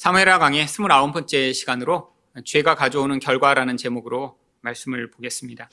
사무엘하 0.00 0.38
강의 0.38 0.64
29번째 0.64 1.52
시간으로 1.52 2.10
죄가 2.46 2.74
가져오는 2.74 3.20
결과라는 3.20 3.76
제목으로 3.76 4.38
말씀을 4.62 5.10
보겠습니다. 5.10 5.68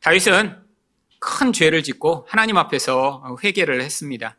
다윗은 0.00 0.56
큰 1.20 1.52
죄를 1.52 1.84
짓고 1.84 2.26
하나님 2.28 2.56
앞에서 2.56 3.38
회개를 3.44 3.80
했습니다. 3.80 4.36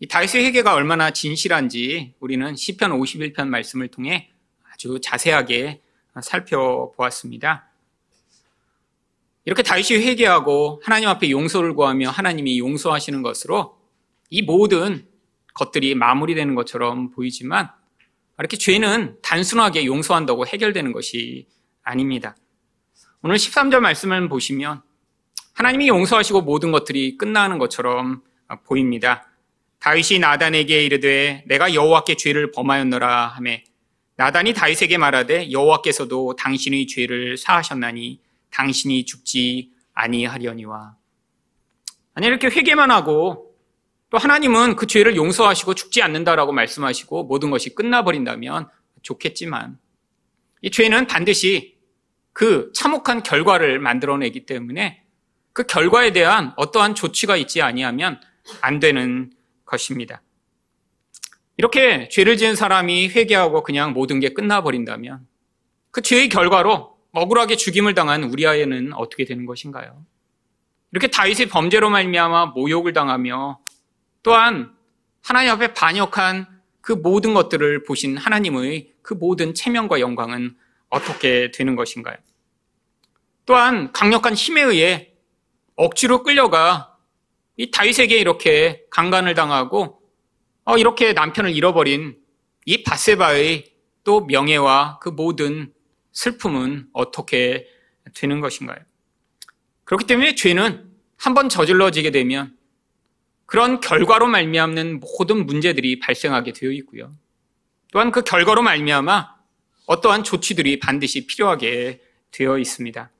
이 0.00 0.06
다윗의 0.06 0.44
회개가 0.44 0.74
얼마나 0.74 1.10
진실한지 1.10 2.12
우리는 2.20 2.54
시편 2.54 2.90
51편 3.00 3.48
말씀을 3.48 3.88
통해 3.88 4.30
아주 4.70 5.00
자세하게 5.02 5.80
살펴보았습니다. 6.20 7.70
이렇게 9.46 9.62
다윗이 9.62 10.04
회개하고 10.04 10.82
하나님 10.84 11.08
앞에 11.08 11.30
용서를 11.30 11.72
구하며 11.72 12.10
하나님이 12.10 12.58
용서하시는 12.58 13.22
것으로 13.22 13.78
이 14.28 14.42
모든 14.42 15.08
것들이 15.58 15.94
마무리되는 15.94 16.54
것처럼 16.54 17.10
보이지만 17.10 17.70
이렇게 18.38 18.56
죄는 18.56 19.18
단순하게 19.20 19.84
용서한다고 19.84 20.46
해결되는 20.46 20.92
것이 20.92 21.48
아닙니다. 21.82 22.36
오늘 23.22 23.36
13절 23.36 23.80
말씀을 23.80 24.28
보시면 24.28 24.82
하나님이 25.54 25.88
용서하시고 25.88 26.42
모든 26.42 26.70
것들이 26.70 27.16
끝나는 27.16 27.58
것처럼 27.58 28.22
보입니다. 28.64 29.28
다윗이 29.80 30.20
나단에게 30.20 30.84
이르되 30.84 31.44
내가 31.46 31.74
여호와께 31.74 32.14
죄를 32.14 32.52
범하였노라 32.52 33.26
하매 33.26 33.64
나단이 34.16 34.52
다윗에게 34.52 34.98
말하되 34.98 35.50
여호와께서도 35.50 36.36
당신의 36.36 36.86
죄를 36.86 37.36
사하셨나니 37.36 38.20
당신이 38.50 39.04
죽지 39.04 39.72
아니하려니와 39.94 40.96
아니 42.14 42.26
이렇게 42.26 42.48
회개만 42.48 42.90
하고 42.90 43.47
또 44.10 44.16
하나님은 44.16 44.76
그 44.76 44.86
죄를 44.86 45.16
용서하시고 45.16 45.74
죽지 45.74 46.02
않는다라고 46.02 46.52
말씀하시고 46.52 47.24
모든 47.24 47.50
것이 47.50 47.74
끝나버린다면 47.74 48.68
좋겠지만 49.02 49.78
이 50.62 50.70
죄는 50.70 51.06
반드시 51.06 51.76
그 52.32 52.72
참혹한 52.74 53.22
결과를 53.22 53.78
만들어내기 53.78 54.46
때문에 54.46 55.02
그 55.52 55.64
결과에 55.64 56.12
대한 56.12 56.52
어떠한 56.56 56.94
조치가 56.94 57.36
있지 57.36 57.62
아니하면 57.62 58.20
안 58.60 58.80
되는 58.80 59.32
것입니다. 59.64 60.22
이렇게 61.56 62.08
죄를 62.08 62.36
지은 62.36 62.54
사람이 62.54 63.08
회개하고 63.08 63.62
그냥 63.62 63.92
모든 63.92 64.20
게 64.20 64.30
끝나버린다면 64.30 65.26
그 65.90 66.00
죄의 66.00 66.28
결과로 66.28 66.96
억울하게 67.12 67.56
죽임을 67.56 67.94
당한 67.94 68.24
우리아이는 68.24 68.92
어떻게 68.94 69.24
되는 69.24 69.44
것인가요? 69.44 70.04
이렇게 70.92 71.08
다윗의 71.08 71.48
범죄로 71.48 71.90
말미암아 71.90 72.52
모욕을 72.54 72.92
당하며 72.92 73.58
또한 74.28 74.76
하나님 75.22 75.52
앞에 75.52 75.72
반역한 75.72 76.46
그 76.82 76.92
모든 76.92 77.32
것들을 77.32 77.84
보신 77.84 78.18
하나님의 78.18 78.92
그 79.00 79.14
모든 79.14 79.54
체면과 79.54 80.00
영광은 80.00 80.54
어떻게 80.90 81.50
되는 81.50 81.76
것인가요? 81.76 82.18
또한 83.46 83.90
강력한 83.92 84.34
힘에 84.34 84.60
의해 84.60 85.14
억지로 85.76 86.22
끌려가 86.22 86.98
이 87.56 87.70
다윗에게 87.70 88.18
이렇게 88.18 88.84
강간을 88.90 89.32
당하고 89.34 90.02
어, 90.64 90.76
이렇게 90.76 91.14
남편을 91.14 91.56
잃어버린 91.56 92.18
이 92.66 92.82
바세바의 92.82 93.64
또 94.04 94.26
명예와 94.26 94.98
그 94.98 95.08
모든 95.08 95.72
슬픔은 96.12 96.88
어떻게 96.92 97.66
되는 98.14 98.42
것인가요? 98.42 98.80
그렇기 99.84 100.04
때문에 100.06 100.34
죄는 100.34 100.86
한 101.16 101.32
번 101.32 101.48
저질러지게 101.48 102.10
되면 102.10 102.57
그런 103.48 103.80
결과로 103.80 104.26
말미암는 104.26 105.00
모든 105.00 105.46
문제들이 105.46 106.00
발생하게 106.00 106.52
되어 106.52 106.70
있고요. 106.72 107.16
또한 107.90 108.10
그 108.10 108.20
결과로 108.20 108.60
말미암아 108.60 109.36
어떠한 109.86 110.22
조치들이 110.22 110.78
반드시 110.80 111.26
필요하게 111.26 112.02
되어 112.30 112.58
있습니다. 112.58 113.10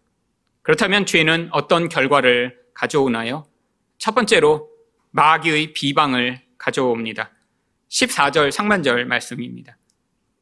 그렇다면 0.61 1.07
죄는 1.07 1.49
어떤 1.53 1.89
결과를 1.89 2.61
가져오나요? 2.75 3.49
첫 3.97 4.15
번째로 4.15 4.71
마귀의 5.13 5.73
비방을 5.73 6.43
가져옵니다. 6.59 7.33
14절 7.89 8.51
상반절 8.51 9.07
말씀입니다. 9.07 9.79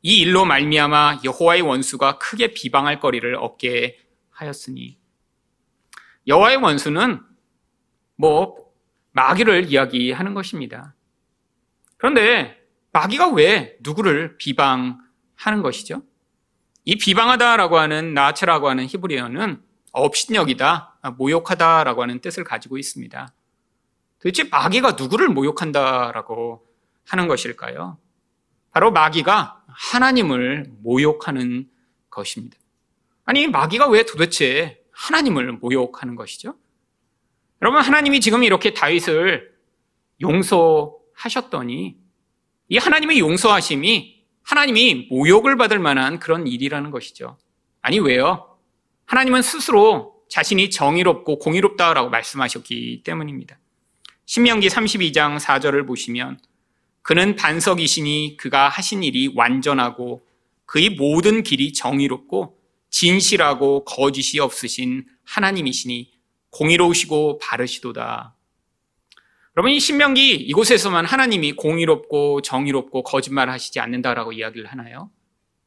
이 0.02 0.22
일로 0.22 0.44
말미암아 0.44 1.20
여호와의 1.24 1.62
원수가 1.62 2.18
크게 2.18 2.54
비방할 2.54 2.98
거리를 2.98 3.36
얻게 3.36 4.00
하였으니 4.30 4.98
여호와의 6.26 6.56
원수는 6.56 7.20
뭐 8.16 8.65
마귀를 9.16 9.72
이야기하는 9.72 10.34
것입니다. 10.34 10.94
그런데 11.96 12.62
마귀가 12.92 13.30
왜 13.30 13.78
누구를 13.80 14.36
비방하는 14.36 15.62
것이죠? 15.62 16.02
이 16.84 16.96
비방하다라고 16.96 17.78
하는 17.78 18.12
나체라고 18.12 18.68
하는 18.68 18.84
히브리어는 18.84 19.62
업신여기다, 19.92 20.98
모욕하다라고 21.16 22.02
하는 22.02 22.20
뜻을 22.20 22.44
가지고 22.44 22.76
있습니다. 22.76 23.32
도대체 24.18 24.44
마귀가 24.44 24.92
누구를 24.92 25.30
모욕한다라고 25.30 26.66
하는 27.06 27.26
것일까요? 27.26 27.98
바로 28.70 28.92
마귀가 28.92 29.64
하나님을 29.66 30.66
모욕하는 30.82 31.70
것입니다. 32.10 32.58
아니, 33.24 33.46
마귀가 33.46 33.88
왜 33.88 34.04
도대체 34.04 34.84
하나님을 34.92 35.52
모욕하는 35.52 36.16
것이죠? 36.16 36.54
여러분, 37.62 37.80
하나님이 37.80 38.20
지금 38.20 38.44
이렇게 38.44 38.74
다윗을 38.74 39.52
용서하셨더니 40.20 41.96
이 42.68 42.78
하나님의 42.78 43.18
용서하심이 43.18 44.16
하나님이 44.42 45.08
모욕을 45.10 45.56
받을 45.56 45.78
만한 45.78 46.18
그런 46.18 46.46
일이라는 46.46 46.90
것이죠. 46.90 47.38
아니, 47.80 47.98
왜요? 47.98 48.56
하나님은 49.06 49.42
스스로 49.42 50.16
자신이 50.28 50.70
정의롭고 50.70 51.38
공의롭다라고 51.38 52.10
말씀하셨기 52.10 53.02
때문입니다. 53.04 53.58
신명기 54.26 54.68
32장 54.68 55.38
4절을 55.38 55.86
보시면 55.86 56.40
그는 57.02 57.36
반석이시니 57.36 58.36
그가 58.36 58.68
하신 58.68 59.04
일이 59.04 59.32
완전하고 59.34 60.26
그의 60.64 60.90
모든 60.90 61.44
길이 61.44 61.72
정의롭고 61.72 62.58
진실하고 62.90 63.84
거짓이 63.84 64.40
없으신 64.40 65.06
하나님이시니 65.24 66.15
공의로우시고 66.56 67.38
바르시도다. 67.38 68.34
여러분, 69.56 69.72
이 69.72 69.80
신명기 69.80 70.34
이곳에서만 70.34 71.04
하나님이 71.04 71.52
공의롭고 71.52 72.42
정의롭고 72.42 73.02
거짓말 73.02 73.50
하시지 73.50 73.78
않는다라고 73.80 74.32
이야기를 74.32 74.66
하나요? 74.66 75.10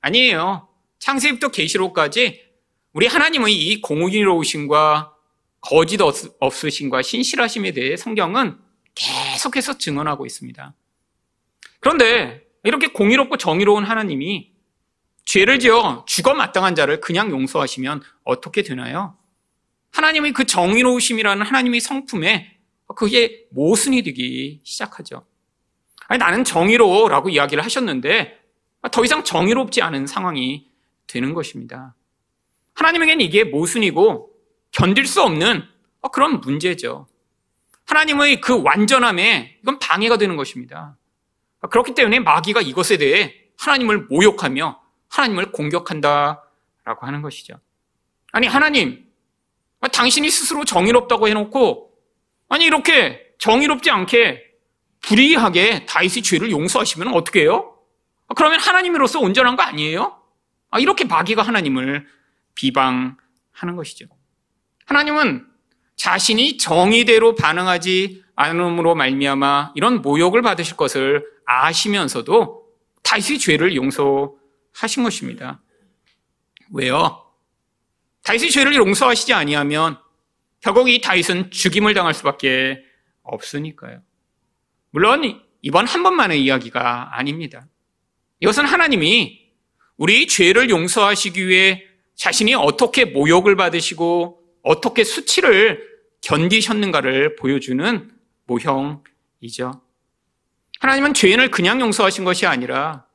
아니에요. 0.02 0.68
창세부터 1.00 1.50
계시록까지 1.50 2.44
우리 2.94 3.08
하나님의 3.08 3.54
이 3.54 3.82
공의로우심과 3.82 5.14
거짓 5.62 6.00
없으심과 6.02 7.02
신실하심에 7.02 7.72
대해 7.72 7.98
성경은 7.98 8.58
계속해서 8.96 9.78
증언하고 9.78 10.26
있습니다. 10.26 10.74
그런데 11.80 12.44
이렇게 12.64 12.88
공의롭고 12.88 13.38
정의로운 13.38 13.84
하나님이 13.86 14.52
죄를 15.26 15.60
지어 15.60 16.04
죽어 16.08 16.34
마땅한 16.34 16.76
자를 16.76 17.00
그냥 17.00 17.30
용서하시면 17.30 18.02
어떻게 18.24 18.64
되나요? 18.64 19.19
하나님의 19.92 20.34
그 20.34 20.46
정의로우심이라는 20.46 21.46
하나님의 21.46 21.80
성품에 21.80 22.58
그게 22.96 23.46
모순이 23.52 24.02
되기 24.04 24.62
시작하죠. 24.64 25.26
아니, 26.08 26.20
나는 26.20 26.44
정의로라고 26.44 27.30
이야기를 27.30 27.64
하셨는데 27.64 28.40
더 28.92 29.06
이상 29.06 29.24
정의롭지 29.24 29.82
않은 29.82 30.08
상황이 30.08 30.68
되는 31.08 31.34
것입니다. 31.34 31.96
하나님에게는 32.74 33.24
이게 33.24 33.44
모순이고 33.44 34.32
견딜 34.72 35.06
수 35.06 35.22
없는 35.22 35.64
그런 36.12 36.40
문제죠. 36.40 37.08
하나님의 37.86 38.40
그 38.42 38.62
완전함에 38.62 39.60
이건 39.62 39.80
방해가 39.80 40.18
되는 40.18 40.36
것입니다. 40.36 40.98
그렇기 41.70 41.94
때문에 41.94 42.20
마귀가 42.20 42.62
이것에 42.62 42.98
대해 42.98 43.36
하나님을 43.58 44.08
모욕하며 44.09 44.82
하나님을 45.09 45.52
공격한다라고 45.52 47.06
하는 47.06 47.22
것이죠. 47.22 47.56
아니, 48.32 48.47
하나님, 48.47 49.09
당신이 49.87 50.29
스스로 50.29 50.66
정의롭다고 50.66 51.28
해놓고, 51.28 51.91
아니, 52.49 52.66
이렇게 52.66 53.22
정의롭지 53.40 53.90
않게 53.90 54.43
불의하게 55.02 55.85
다윗의 55.85 56.23
죄를 56.23 56.52
용서하시면 56.52 57.14
어떻게 57.14 57.41
해요? 57.41 57.78
그러면 58.35 58.59
하나님으로서 58.59 59.20
온전한 59.20 59.55
거 59.55 59.64
아니에요? 59.64 60.22
아, 60.72 60.79
이렇게 60.79 61.05
마귀가 61.05 61.41
하나님을 61.41 62.05
비방하는 62.55 63.76
것이죠. 63.76 64.05
하나님은 64.85 65.47
자신이 65.96 66.58
정의대로 66.58 67.35
반응하지 67.35 68.23
않음으로 68.35 68.96
말미암아 68.96 69.73
이런 69.75 70.02
모욕을 70.02 70.41
받으실 70.41 70.78
것을 70.78 71.25
아시면서도 71.46 72.64
다윗의 73.03 73.40
죄를 73.40 73.75
용서하신 73.75 75.03
것입니다. 75.03 75.61
왜요? 76.73 77.28
다윗의 78.29 78.52
죄를 78.52 78.76
용서하시지 78.76 79.34
아니하면 79.34 79.97
결국 80.61 80.87
이 80.87 81.02
다윗은 81.02 81.49
죽임을 81.49 81.96
당할 81.96 82.14
수밖에 82.14 82.84
없으니까요. 83.23 84.03
물론 84.91 85.41
이번 85.64 85.87
한 85.87 86.03
번만의 86.03 86.43
이야기가 86.43 87.17
아닙니다. 87.17 87.66
이것은 88.40 88.66
하나님이 88.66 89.49
우리 89.97 90.28
죄를 90.28 90.70
용서하시기 90.70 91.47
위해 91.47 91.84
자신이 92.14 92.53
어떻게 92.53 93.05
모욕을 93.05 93.55
받으시고 93.55 94.43
어떻게 94.61 95.03
수치를 95.03 95.84
견디셨는가를 96.22 97.35
보여주는 97.35 98.11
모형이죠. 98.46 99.82
하나님은 100.82 101.16
죄인을 101.16 101.49
그냥 101.49 101.82
용서하신 101.82 102.25
것이 102.25 102.46
아니라 102.46 103.08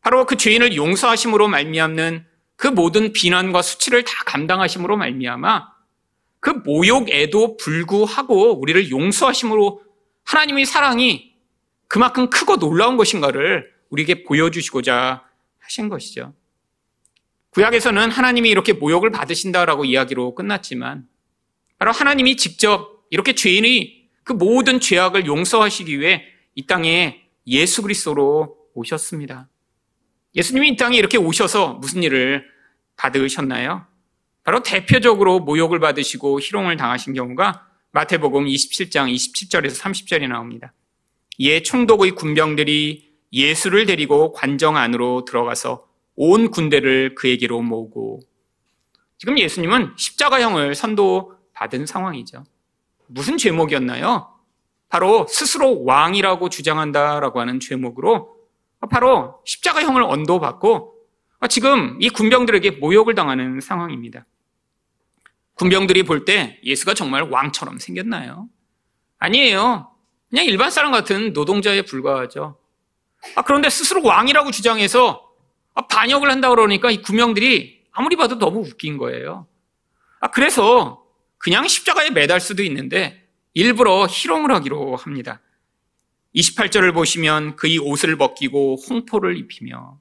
바로 0.00 0.26
그 0.26 0.34
죄인을 0.36 0.74
용서하심으로 0.74 1.46
말미암는 1.46 2.27
그 2.58 2.66
모든 2.66 3.12
비난과 3.12 3.62
수치를 3.62 4.02
다 4.02 4.12
감당하심으로 4.26 4.96
말미암아 4.96 5.68
그 6.40 6.50
모욕에도 6.50 7.56
불구하고 7.56 8.60
우리를 8.60 8.90
용서하심으로 8.90 9.80
하나님의 10.24 10.66
사랑이 10.66 11.34
그만큼 11.86 12.28
크고 12.28 12.56
놀라운 12.58 12.96
것인가를 12.96 13.72
우리에게 13.90 14.24
보여주시고자 14.24 15.24
하신 15.60 15.88
것이죠. 15.88 16.34
구약에서는 17.50 18.10
하나님이 18.10 18.50
이렇게 18.50 18.72
모욕을 18.72 19.12
받으신다라고 19.12 19.84
이야기로 19.84 20.34
끝났지만 20.34 21.06
바로 21.78 21.92
하나님이 21.92 22.36
직접 22.36 23.04
이렇게 23.10 23.36
죄인의 23.36 24.08
그 24.24 24.32
모든 24.32 24.80
죄악을 24.80 25.26
용서하시기 25.26 26.00
위해 26.00 26.24
이 26.56 26.66
땅에 26.66 27.22
예수 27.46 27.82
그리스도로 27.82 28.56
오셨습니다. 28.74 29.48
예수님이 30.34 30.70
이 30.70 30.76
땅에 30.76 30.96
이렇게 30.96 31.18
오셔서 31.18 31.74
무슨 31.74 32.02
일을 32.02 32.46
받으셨나요? 32.96 33.86
바로 34.44 34.62
대표적으로 34.62 35.40
모욕을 35.40 35.78
받으시고 35.80 36.40
희롱을 36.40 36.76
당하신 36.76 37.14
경우가 37.14 37.66
마태복음 37.92 38.46
27장 38.46 39.12
27절에서 39.14 39.80
30절에 39.80 40.28
나옵니다. 40.28 40.72
이에 41.38 41.62
총독의 41.62 42.12
군병들이 42.12 43.08
예수를 43.32 43.86
데리고 43.86 44.32
관정 44.32 44.76
안으로 44.76 45.24
들어가서 45.24 45.86
온 46.16 46.50
군대를 46.50 47.14
그에게로 47.14 47.62
모으고 47.62 48.20
지금 49.18 49.38
예수님은 49.38 49.94
십자가형을 49.96 50.74
선도받은 50.74 51.86
상황이죠. 51.86 52.44
무슨 53.06 53.36
죄목이었나요? 53.36 54.32
바로 54.88 55.26
스스로 55.28 55.84
왕이라고 55.84 56.48
주장한다라고 56.48 57.40
하는 57.40 57.60
죄목으로 57.60 58.37
바로 58.86 59.40
십자가형을 59.44 60.02
언도받고 60.02 60.94
지금 61.48 61.96
이 62.00 62.08
군병들에게 62.08 62.72
모욕을 62.72 63.14
당하는 63.14 63.60
상황입니다. 63.60 64.24
군병들이 65.54 66.04
볼 66.04 66.24
때 66.24 66.60
예수가 66.64 66.94
정말 66.94 67.22
왕처럼 67.22 67.78
생겼나요? 67.78 68.48
아니에요. 69.18 69.90
그냥 70.30 70.44
일반 70.44 70.70
사람 70.70 70.92
같은 70.92 71.32
노동자에 71.32 71.82
불과하죠. 71.82 72.58
아, 73.34 73.42
그런데 73.42 73.68
스스로 73.70 74.02
왕이라고 74.04 74.50
주장해서 74.52 75.28
아, 75.74 75.86
반역을 75.86 76.30
한다 76.30 76.50
그러니까 76.50 76.90
이 76.90 77.02
구명들이 77.02 77.86
아무리 77.92 78.14
봐도 78.14 78.38
너무 78.38 78.60
웃긴 78.60 78.98
거예요. 78.98 79.46
아, 80.20 80.28
그래서 80.30 81.04
그냥 81.38 81.66
십자가에 81.66 82.10
매달 82.10 82.40
수도 82.40 82.62
있는데 82.62 83.26
일부러 83.54 84.06
희롱을 84.08 84.52
하기로 84.52 84.96
합니다. 84.96 85.40
28절을 86.34 86.92
보시면 86.94 87.56
그의 87.56 87.78
옷을 87.78 88.16
벗기고 88.16 88.76
홍포를 88.88 89.36
입히며 89.36 89.98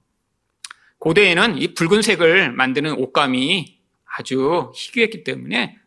고대에는 1.00 1.57
이 1.57 1.74
붉은색을 1.74 2.51
만드는 2.53 2.94
옷감이 2.94 3.79
아주 4.18 4.71
희귀했기 4.75 5.24
때문에 5.24 5.77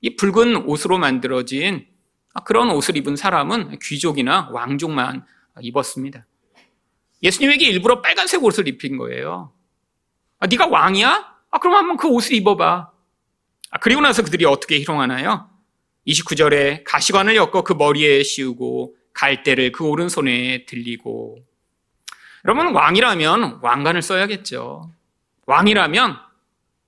이 0.00 0.16
붉은 0.16 0.56
옷으로 0.66 0.98
만들어진 0.98 1.86
그런 2.44 2.70
옷을 2.70 2.96
입은 2.96 3.16
사람은 3.16 3.78
귀족이나 3.82 4.50
왕족만 4.52 5.24
입었습니다. 5.60 6.26
예수님에게 7.22 7.66
일부러 7.66 8.00
빨간색 8.00 8.44
옷을 8.44 8.68
입힌 8.68 8.96
거예요. 8.96 9.52
아, 10.38 10.46
네가 10.46 10.68
왕이야? 10.68 11.36
아, 11.50 11.58
그럼 11.58 11.76
한번 11.76 11.96
그 11.96 12.06
옷을 12.08 12.34
입어봐. 12.34 12.92
아, 13.70 13.78
그리고 13.80 14.00
나서 14.00 14.22
그들이 14.22 14.44
어떻게 14.44 14.78
희롱하나요? 14.78 15.50
29절에 16.06 16.84
가시관을 16.84 17.34
엮어 17.34 17.62
그 17.64 17.72
머리에 17.72 18.22
씌우고 18.22 18.94
갈대를 19.18 19.72
그 19.72 19.84
오른손에 19.84 20.64
들리고 20.66 21.44
여러분 22.44 22.72
왕이라면 22.72 23.58
왕관을 23.62 24.00
써야겠죠. 24.00 24.92
왕이라면 25.46 26.16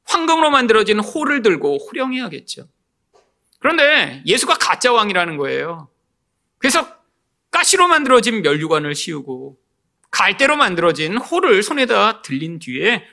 황금으로 0.04 0.50
만들어진 0.50 1.00
호를 1.00 1.42
들고 1.42 1.78
호령해야겠죠. 1.78 2.68
그런데 3.58 4.22
예수가 4.26 4.58
가짜 4.58 4.92
왕이라는 4.92 5.38
거예요. 5.38 5.88
그래서 6.58 6.86
가시로 7.50 7.88
만들어진 7.88 8.42
멸류관을 8.42 8.94
씌우고 8.94 9.58
갈대로 10.12 10.56
만들어진 10.56 11.16
호를 11.16 11.64
손에다 11.64 12.22
들린 12.22 12.60
뒤에 12.60 13.04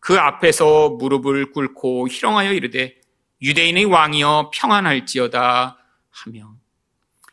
그 0.00 0.18
앞에서 0.18 0.90
무릎을 0.90 1.52
꿇고 1.52 2.08
희롱하여 2.08 2.52
이르되 2.52 2.96
유대인의 3.40 3.84
왕이여 3.84 4.50
평안할지어다 4.52 5.78
하며 6.10 6.57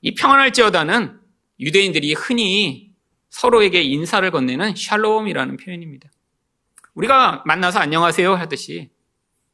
이 0.06 0.14
평안할지어다는 0.14 1.20
유대인들이 1.60 2.14
흔히 2.14 2.92
서로에게 3.32 3.82
인사를 3.82 4.30
건네는 4.30 4.76
샬롬이라는 4.76 5.58
표현입니다. 5.58 6.12
우리가 6.94 7.42
만나서 7.48 7.80
안녕하세요 7.80 8.36
하듯이 8.36 8.92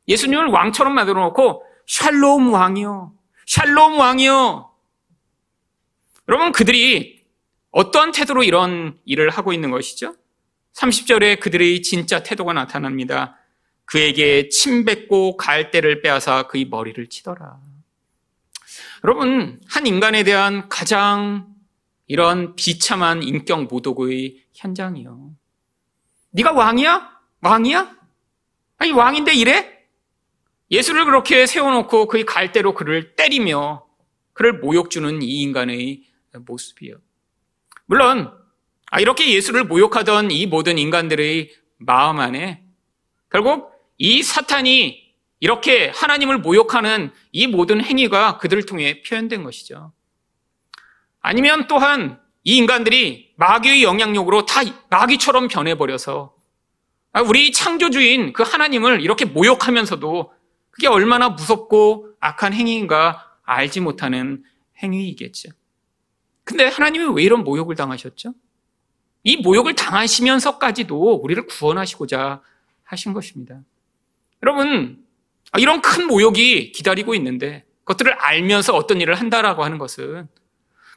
예수님을 0.09 0.48
왕처럼 0.48 0.94
만들어 0.94 1.21
놓고 1.21 1.63
샬롬 1.88 2.51
왕이요. 2.51 3.13
샬롬 3.45 3.98
왕이요. 3.98 4.69
여러분 6.27 6.51
그들이 6.51 7.24
어떠한 7.71 8.12
태도로 8.12 8.44
이런 8.44 9.00
일을 9.06 9.30
하고 9.30 9.53
있는 9.53 9.71
것이죠? 9.71 10.15
30절에 10.74 11.39
그들의 11.39 11.81
진짜 11.81 12.24
태도가 12.24 12.51
나타납니다. 12.51 13.38
그에게 13.86 14.50
침 14.50 14.83
뱉고 14.83 15.38
갈대를 15.38 16.01
빼앗아 16.01 16.48
그의 16.48 16.65
머리를 16.65 17.07
치더라. 17.07 17.71
여러분, 19.03 19.59
한 19.68 19.88
인간에 19.88 20.24
대한 20.24 20.69
가장 20.69 21.48
이런 22.07 22.56
비참한 22.56 23.24
인격 23.24 23.63
모독의 23.63 24.44
현장이요. 24.53 25.31
네가 26.31 26.51
왕이야? 26.51 27.09
왕이야? 27.42 27.95
아니 28.77 28.92
왕인데 28.92 29.33
이래? 29.33 29.80
예수를 30.69 31.06
그렇게 31.06 31.45
세워놓고 31.45 32.07
그의 32.07 32.25
갈대로 32.25 32.74
그를 32.74 33.15
때리며 33.15 33.86
그를 34.33 34.59
모욕 34.59 34.89
주는 34.89 35.21
이 35.21 35.42
인간의 35.42 36.03
모습이요. 36.45 36.95
물론 37.86 38.31
아, 38.92 39.00
이렇게 39.00 39.33
예수를 39.33 39.63
모욕하던 39.65 40.31
이 40.31 40.45
모든 40.45 40.77
인간들의 40.77 41.50
마음 41.77 42.20
안에 42.20 42.63
결국 43.29 43.72
이 43.98 44.22
사탄이 44.22 45.00
이렇게 45.41 45.89
하나님을 45.89 46.38
모욕하는 46.38 47.12
이 47.31 47.48
모든 47.48 47.83
행위가 47.83 48.38
그들을 48.38 48.65
통해 48.65 49.01
표현된 49.01 49.43
것이죠. 49.43 49.91
아니면 51.19 51.67
또한 51.67 52.21
이 52.43 52.57
인간들이 52.57 53.33
마귀의 53.36 53.83
영향력으로 53.83 54.45
다 54.45 54.62
마귀처럼 54.89 55.48
변해버려서 55.48 56.36
아, 57.13 57.21
우리 57.21 57.51
창조주인 57.51 58.33
그 58.33 58.43
하나님을 58.43 59.01
이렇게 59.01 59.25
모욕하면서도 59.25 60.31
그게 60.69 60.88
얼마나 60.88 61.29
무섭고 61.29 62.10
악한 62.19 62.53
행위인가 62.53 63.36
알지 63.43 63.81
못하는 63.81 64.43
행위이겠죠. 64.81 65.50
근데 66.43 66.67
하나님이 66.67 67.13
왜 67.15 67.24
이런 67.24 67.43
모욕을 67.43 67.75
당하셨죠? 67.75 68.33
이 69.24 69.38
모욕을 69.38 69.74
당하시면서까지도 69.74 71.15
우리를 71.15 71.45
구원하시고자 71.48 72.41
하신 72.83 73.13
것입니다. 73.13 73.60
여러분, 74.43 74.98
아, 74.98 75.11
이런 75.58 75.81
큰 75.81 76.08
모욕이 76.08 76.72
기다리고 76.72 77.13
있는데 77.15 77.65
그것들을 77.84 78.13
알면서 78.13 78.75
어떤 78.75 79.01
일을 79.01 79.15
한다라고 79.15 79.63
하는 79.63 79.77
것은 79.77 80.27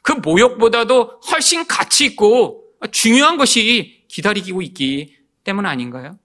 그 0.01 0.11
모욕보다도 0.13 1.21
훨씬 1.31 1.65
가치 1.67 2.05
있고 2.05 2.63
중요한 2.91 3.37
것이 3.37 4.05
기다리고 4.07 4.61
있기 4.61 5.17
때문 5.43 5.65
아닌가요? 5.65 6.17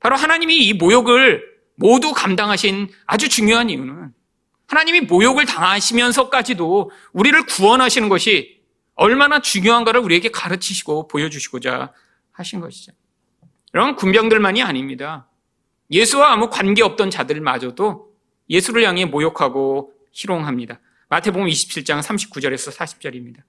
바로 0.00 0.16
하나님이 0.16 0.66
이 0.66 0.74
모욕을 0.74 1.42
모두 1.74 2.12
감당하신 2.12 2.88
아주 3.06 3.28
중요한 3.28 3.70
이유는 3.70 4.12
하나님이 4.68 5.02
모욕을 5.02 5.46
당하시면서까지도 5.46 6.90
우리를 7.12 7.46
구원하시는 7.46 8.08
것이 8.08 8.60
얼마나 8.94 9.40
중요한가를 9.40 10.00
우리에게 10.00 10.30
가르치시고 10.30 11.08
보여주시고자 11.08 11.92
하신 12.32 12.60
것이죠. 12.60 12.92
여러분, 13.74 13.94
군병들만이 13.96 14.62
아닙니다. 14.62 15.28
예수와 15.90 16.32
아무 16.32 16.50
관계 16.50 16.82
없던 16.82 17.10
자들마저도 17.10 18.12
예수를 18.48 18.84
향해 18.84 19.04
모욕하고 19.04 19.92
희롱합니다. 20.12 20.80
마태복음 21.08 21.46
27장 21.46 22.00
39절에서 22.00 22.72
40절입니다. 22.76 23.42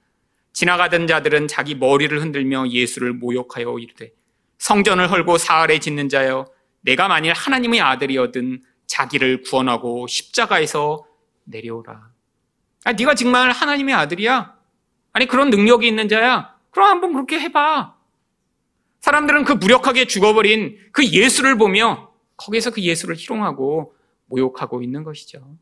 지나가던 0.53 1.07
자들은 1.07 1.47
자기 1.47 1.75
머리를 1.75 2.19
흔들며 2.19 2.69
예수를 2.69 3.13
모욕하여 3.13 3.77
이르되 3.79 4.11
성전을 4.57 5.11
헐고 5.11 5.37
사흘에 5.37 5.79
짓는 5.79 6.09
자여 6.09 6.45
내가 6.81 7.07
만일 7.07 7.33
하나님의 7.33 7.81
아들이어든 7.81 8.63
자기를 8.87 9.41
구원하고 9.41 10.07
십자가에서 10.07 11.05
내려오라. 11.43 12.09
아, 12.85 12.93
네가 12.93 13.15
정말 13.15 13.51
하나님의 13.51 13.93
아들이야? 13.93 14.55
아니 15.13 15.25
그런 15.27 15.49
능력이 15.49 15.87
있는 15.87 16.07
자야? 16.07 16.55
그럼 16.71 16.89
한번 16.89 17.13
그렇게 17.13 17.39
해봐. 17.39 17.95
사람들은 19.01 19.43
그 19.45 19.53
무력하게 19.53 20.05
죽어버린 20.05 20.77
그 20.91 21.05
예수를 21.05 21.57
보며 21.57 22.06
거기에서 22.37 22.71
그 22.71 22.81
예수를 22.81 23.15
희롱하고 23.15 23.93
모욕하고 24.27 24.81
있는 24.81 25.03
것이죠. 25.03 25.57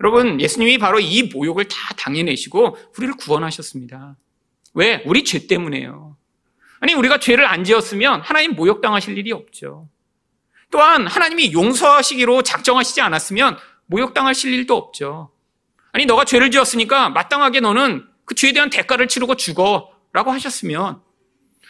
여러분, 0.00 0.40
예수님이 0.40 0.78
바로 0.78 0.98
이 0.98 1.24
모욕을 1.24 1.66
다 1.68 1.94
당해내시고 1.96 2.76
우리를 2.96 3.16
구원하셨습니다. 3.16 4.16
왜? 4.74 5.02
우리 5.04 5.24
죄 5.24 5.46
때문에요. 5.46 6.16
아니, 6.80 6.94
우리가 6.94 7.18
죄를 7.18 7.46
안 7.46 7.64
지었으면 7.64 8.22
하나님 8.22 8.52
모욕당하실 8.52 9.18
일이 9.18 9.32
없죠. 9.32 9.88
또한 10.70 11.06
하나님이 11.06 11.52
용서하시기로 11.52 12.42
작정하시지 12.42 13.00
않았으면 13.00 13.58
모욕당하실 13.86 14.54
일도 14.54 14.76
없죠. 14.76 15.30
아니, 15.92 16.06
너가 16.06 16.24
죄를 16.24 16.50
지었으니까 16.50 17.10
마땅하게 17.10 17.60
너는 17.60 18.06
그 18.24 18.34
죄에 18.34 18.52
대한 18.52 18.70
대가를 18.70 19.08
치르고 19.08 19.34
죽어. 19.34 20.00
라고 20.12 20.32
하셨으면 20.32 21.00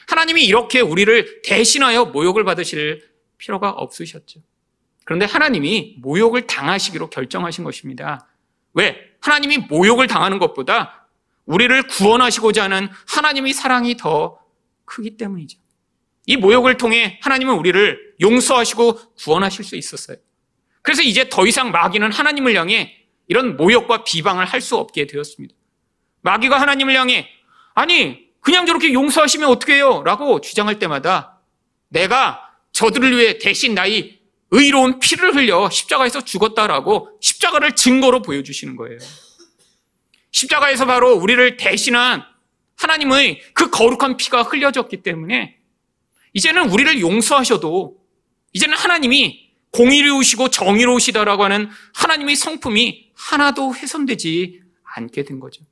하나님이 0.08 0.44
이렇게 0.44 0.80
우리를 0.80 1.42
대신하여 1.42 2.06
모욕을 2.06 2.44
받으실 2.44 3.09
필요가 3.40 3.70
없으셨죠. 3.70 4.40
그런데 5.04 5.26
하나님이 5.26 5.96
모욕을 6.00 6.46
당하시기로 6.46 7.10
결정하신 7.10 7.64
것입니다. 7.64 8.28
왜? 8.74 8.96
하나님이 9.20 9.58
모욕을 9.58 10.06
당하는 10.06 10.38
것보다 10.38 11.08
우리를 11.46 11.82
구원하시고자 11.84 12.64
하는 12.64 12.88
하나님의 13.08 13.54
사랑이 13.54 13.96
더 13.96 14.38
크기 14.84 15.16
때문이죠. 15.16 15.58
이 16.26 16.36
모욕을 16.36 16.76
통해 16.76 17.18
하나님은 17.22 17.54
우리를 17.54 18.14
용서하시고 18.20 19.14
구원하실 19.14 19.64
수 19.64 19.74
있었어요. 19.74 20.18
그래서 20.82 21.02
이제 21.02 21.28
더 21.28 21.46
이상 21.46 21.70
마귀는 21.72 22.12
하나님을 22.12 22.54
향해 22.54 22.94
이런 23.26 23.56
모욕과 23.56 24.04
비방을 24.04 24.44
할 24.44 24.60
수 24.60 24.76
없게 24.76 25.06
되었습니다. 25.06 25.54
마귀가 26.20 26.60
하나님을 26.60 26.94
향해 26.94 27.28
아니 27.74 28.28
그냥 28.40 28.66
저렇게 28.66 28.92
용서하시면 28.92 29.48
어떻게 29.48 29.74
해요? 29.74 30.02
라고 30.04 30.40
주장할 30.40 30.78
때마다 30.78 31.40
내가 31.88 32.49
저들을 32.72 33.16
위해 33.16 33.38
대신 33.38 33.74
나의 33.74 34.20
의로운 34.50 34.98
피를 34.98 35.34
흘려 35.34 35.70
십자가에서 35.70 36.24
죽었다라고 36.24 37.18
십자가를 37.20 37.76
증거로 37.76 38.22
보여주시는 38.22 38.76
거예요. 38.76 38.98
십자가에서 40.32 40.86
바로 40.86 41.14
우리를 41.14 41.56
대신한 41.56 42.22
하나님의 42.76 43.40
그 43.52 43.70
거룩한 43.70 44.16
피가 44.16 44.42
흘려졌기 44.42 45.02
때문에 45.02 45.56
이제는 46.32 46.70
우리를 46.70 47.00
용서하셔도 47.00 47.98
이제는 48.52 48.76
하나님이 48.76 49.50
공의로우시고 49.72 50.48
정의로우시다라고 50.48 51.44
하는 51.44 51.70
하나님의 51.94 52.36
성품이 52.36 53.10
하나도 53.14 53.74
훼손되지 53.74 54.60
않게 54.82 55.24
된 55.24 55.38
거죠. 55.38 55.62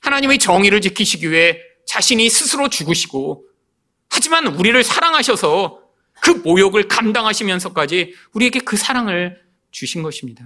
하나님의 0.00 0.38
정의를 0.38 0.80
지키시기 0.80 1.30
위해 1.30 1.58
자신이 1.86 2.28
스스로 2.30 2.68
죽으시고 2.68 3.44
하지만 4.10 4.46
우리를 4.46 4.82
사랑하셔서 4.82 5.77
그 6.22 6.30
모욕을 6.30 6.88
감당하시면서까지 6.88 8.14
우리에게 8.32 8.60
그 8.60 8.76
사랑을 8.76 9.42
주신 9.70 10.02
것입니다. 10.02 10.44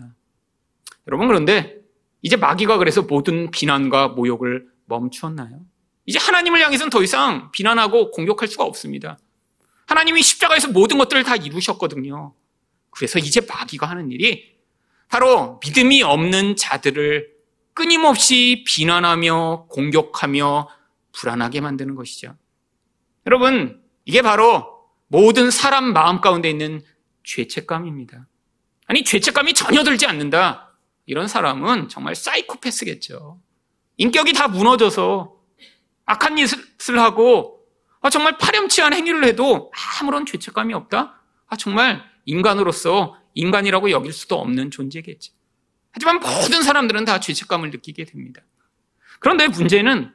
여러분 1.06 1.26
그런데 1.28 1.76
이제 2.22 2.36
마귀가 2.36 2.78
그래서 2.78 3.02
모든 3.02 3.50
비난과 3.50 4.08
모욕을 4.08 4.68
멈추었나요? 4.86 5.60
이제 6.06 6.18
하나님을 6.18 6.60
향해서는 6.60 6.90
더 6.90 7.02
이상 7.02 7.50
비난하고 7.52 8.10
공격할 8.10 8.48
수가 8.48 8.64
없습니다. 8.64 9.18
하나님이 9.86 10.22
십자가에서 10.22 10.68
모든 10.68 10.98
것들을 10.98 11.22
다 11.24 11.36
이루셨거든요. 11.36 12.34
그래서 12.90 13.18
이제 13.18 13.40
마귀가 13.40 13.88
하는 13.88 14.10
일이 14.10 14.52
바로 15.08 15.60
믿음이 15.62 16.02
없는 16.02 16.56
자들을 16.56 17.32
끊임없이 17.74 18.64
비난하며 18.66 19.66
공격하며 19.70 20.68
불안하게 21.12 21.60
만드는 21.60 21.94
것이죠. 21.94 22.36
여러분, 23.26 23.82
이게 24.04 24.22
바로 24.22 24.71
모든 25.12 25.50
사람 25.50 25.92
마음 25.92 26.22
가운데 26.22 26.48
있는 26.48 26.82
죄책감입니다. 27.22 28.26
아니, 28.86 29.04
죄책감이 29.04 29.52
전혀 29.52 29.84
들지 29.84 30.06
않는다. 30.06 30.72
이런 31.04 31.28
사람은 31.28 31.90
정말 31.90 32.14
사이코패스겠죠. 32.14 33.38
인격이 33.98 34.32
다 34.32 34.48
무너져서 34.48 35.36
악한 36.06 36.36
짓을 36.36 36.98
하고 36.98 37.60
아, 38.00 38.08
정말 38.08 38.38
파렴치한 38.38 38.94
행위를 38.94 39.24
해도 39.24 39.70
아무런 40.00 40.24
죄책감이 40.24 40.72
없다? 40.72 41.20
아, 41.46 41.56
정말 41.56 42.02
인간으로서 42.24 43.18
인간이라고 43.34 43.90
여길 43.90 44.14
수도 44.14 44.40
없는 44.40 44.70
존재겠지. 44.70 45.32
하지만 45.92 46.20
모든 46.20 46.62
사람들은 46.62 47.04
다 47.04 47.20
죄책감을 47.20 47.70
느끼게 47.70 48.06
됩니다. 48.06 48.40
그런데 49.20 49.46
문제는 49.46 50.10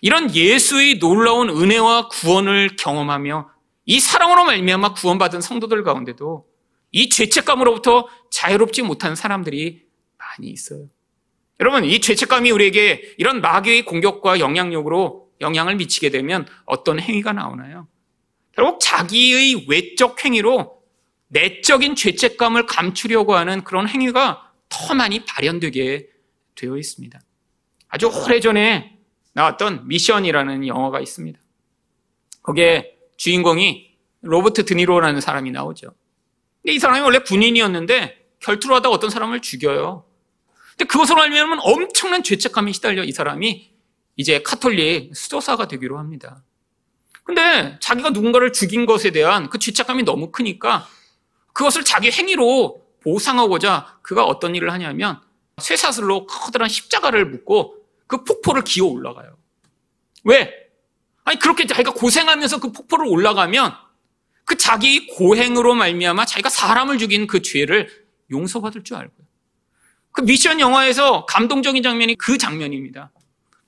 이런 0.00 0.34
예수의 0.34 0.98
놀라운 0.98 1.50
은혜와 1.50 2.08
구원을 2.08 2.76
경험하며 2.76 3.59
이 3.90 3.98
사랑으로 3.98 4.44
말미암아 4.44 4.94
구원받은 4.94 5.40
성도들 5.40 5.82
가운데도 5.82 6.46
이 6.92 7.08
죄책감으로부터 7.08 8.06
자유롭지 8.30 8.82
못한 8.82 9.16
사람들이 9.16 9.84
많이 10.16 10.48
있어요. 10.48 10.86
여러분, 11.58 11.84
이 11.84 12.00
죄책감이 12.00 12.52
우리에게 12.52 13.16
이런 13.18 13.40
마귀의 13.40 13.84
공격과 13.86 14.38
영향력으로 14.38 15.32
영향을 15.40 15.74
미치게 15.74 16.10
되면 16.10 16.46
어떤 16.66 17.00
행위가 17.00 17.32
나오나요? 17.32 17.88
결국 18.52 18.78
자기의 18.80 19.66
외적 19.68 20.24
행위로 20.24 20.80
내적인 21.26 21.96
죄책감을 21.96 22.66
감추려고 22.66 23.34
하는 23.34 23.64
그런 23.64 23.88
행위가 23.88 24.52
더 24.68 24.94
많이 24.94 25.24
발현되게 25.24 26.06
되어 26.54 26.76
있습니다. 26.76 27.20
아주 27.88 28.06
오래전에 28.06 28.96
나왔던 29.32 29.88
미션이라는 29.88 30.68
영화가 30.68 31.00
있습니다. 31.00 31.40
거기에 32.44 32.99
주인공이 33.20 33.98
로버트 34.22 34.64
드니로라는 34.64 35.20
사람이 35.20 35.50
나오죠. 35.50 35.94
근데 36.62 36.74
이 36.74 36.78
사람이 36.78 37.00
원래 37.00 37.18
군인이었는데 37.18 38.28
결투를 38.40 38.76
하다 38.76 38.88
어떤 38.88 39.10
사람을 39.10 39.42
죽여요. 39.42 40.06
근데 40.70 40.86
그것으로 40.86 41.20
알면 41.20 41.58
엄청난 41.60 42.22
죄책감이 42.22 42.72
시달려 42.72 43.04
이 43.04 43.12
사람이 43.12 43.72
이제 44.16 44.42
카톨릭 44.42 45.14
수도사가 45.14 45.68
되기로 45.68 45.98
합니다. 45.98 46.42
근데 47.22 47.76
자기가 47.80 48.08
누군가를 48.08 48.54
죽인 48.54 48.86
것에 48.86 49.10
대한 49.10 49.50
그 49.50 49.58
죄책감이 49.58 50.04
너무 50.04 50.30
크니까 50.30 50.88
그것을 51.52 51.84
자기 51.84 52.10
행위로 52.10 52.86
보상하고자 53.02 53.98
그가 54.00 54.24
어떤 54.24 54.54
일을 54.54 54.72
하냐면 54.72 55.20
쇠사슬로 55.58 56.26
커다란 56.26 56.70
십자가를 56.70 57.26
묶고 57.26 57.76
그 58.06 58.24
폭포를 58.24 58.64
기어 58.64 58.86
올라가요. 58.86 59.36
왜? 60.24 60.59
아니 61.30 61.38
그렇게 61.38 61.64
자기가 61.64 61.92
고생하면서 61.92 62.58
그 62.58 62.72
폭포를 62.72 63.06
올라가면 63.06 63.72
그 64.44 64.56
자기 64.56 65.06
고행으로 65.06 65.74
말미암아 65.74 66.26
자기가 66.26 66.48
사람을 66.48 66.98
죽인 66.98 67.28
그 67.28 67.40
죄를 67.40 67.88
용서받을 68.32 68.82
줄 68.82 68.96
알고요. 68.96 69.26
그 70.10 70.22
미션 70.22 70.58
영화에서 70.58 71.26
감동적인 71.26 71.84
장면이 71.84 72.16
그 72.16 72.36
장면입니다. 72.36 73.12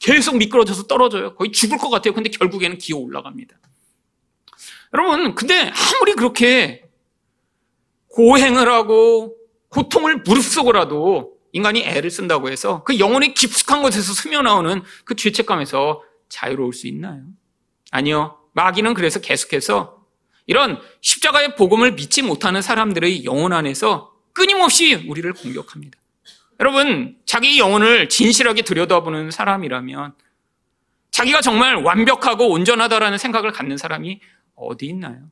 계속 0.00 0.38
미끄러져서 0.38 0.88
떨어져요. 0.88 1.36
거의 1.36 1.52
죽을 1.52 1.78
것 1.78 1.88
같아요. 1.88 2.14
근데 2.14 2.30
결국에는 2.30 2.78
기어 2.78 2.96
올라갑니다. 2.96 3.56
여러분, 4.94 5.36
근데 5.36 5.70
아무리 5.72 6.14
그렇게 6.14 6.90
고행을 8.08 8.68
하고 8.68 9.36
고통을 9.68 10.22
무릅쓰고라도 10.22 11.36
인간이 11.52 11.82
애를 11.84 12.10
쓴다고 12.10 12.50
해서 12.50 12.82
그 12.82 12.98
영혼의 12.98 13.34
깊숙한 13.34 13.82
곳에서 13.82 14.12
스며나오는 14.14 14.82
그 15.04 15.14
죄책감에서 15.14 16.02
자유로울 16.28 16.72
수 16.72 16.88
있나요? 16.88 17.22
아니요. 17.92 18.38
마귀는 18.54 18.94
그래서 18.94 19.20
계속해서 19.20 20.02
이런 20.46 20.80
십자가의 21.02 21.54
복음을 21.54 21.92
믿지 21.92 22.22
못하는 22.22 22.60
사람들의 22.60 23.24
영혼 23.24 23.52
안에서 23.52 24.12
끊임없이 24.32 24.94
우리를 24.94 25.30
공격합니다. 25.34 25.98
여러분, 26.58 27.16
자기 27.24 27.58
영혼을 27.58 28.08
진실하게 28.08 28.62
들여다보는 28.62 29.30
사람이라면 29.30 30.14
자기가 31.10 31.42
정말 31.42 31.76
완벽하고 31.76 32.48
온전하다라는 32.48 33.18
생각을 33.18 33.52
갖는 33.52 33.76
사람이 33.76 34.20
어디 34.54 34.86
있나요? 34.86 35.30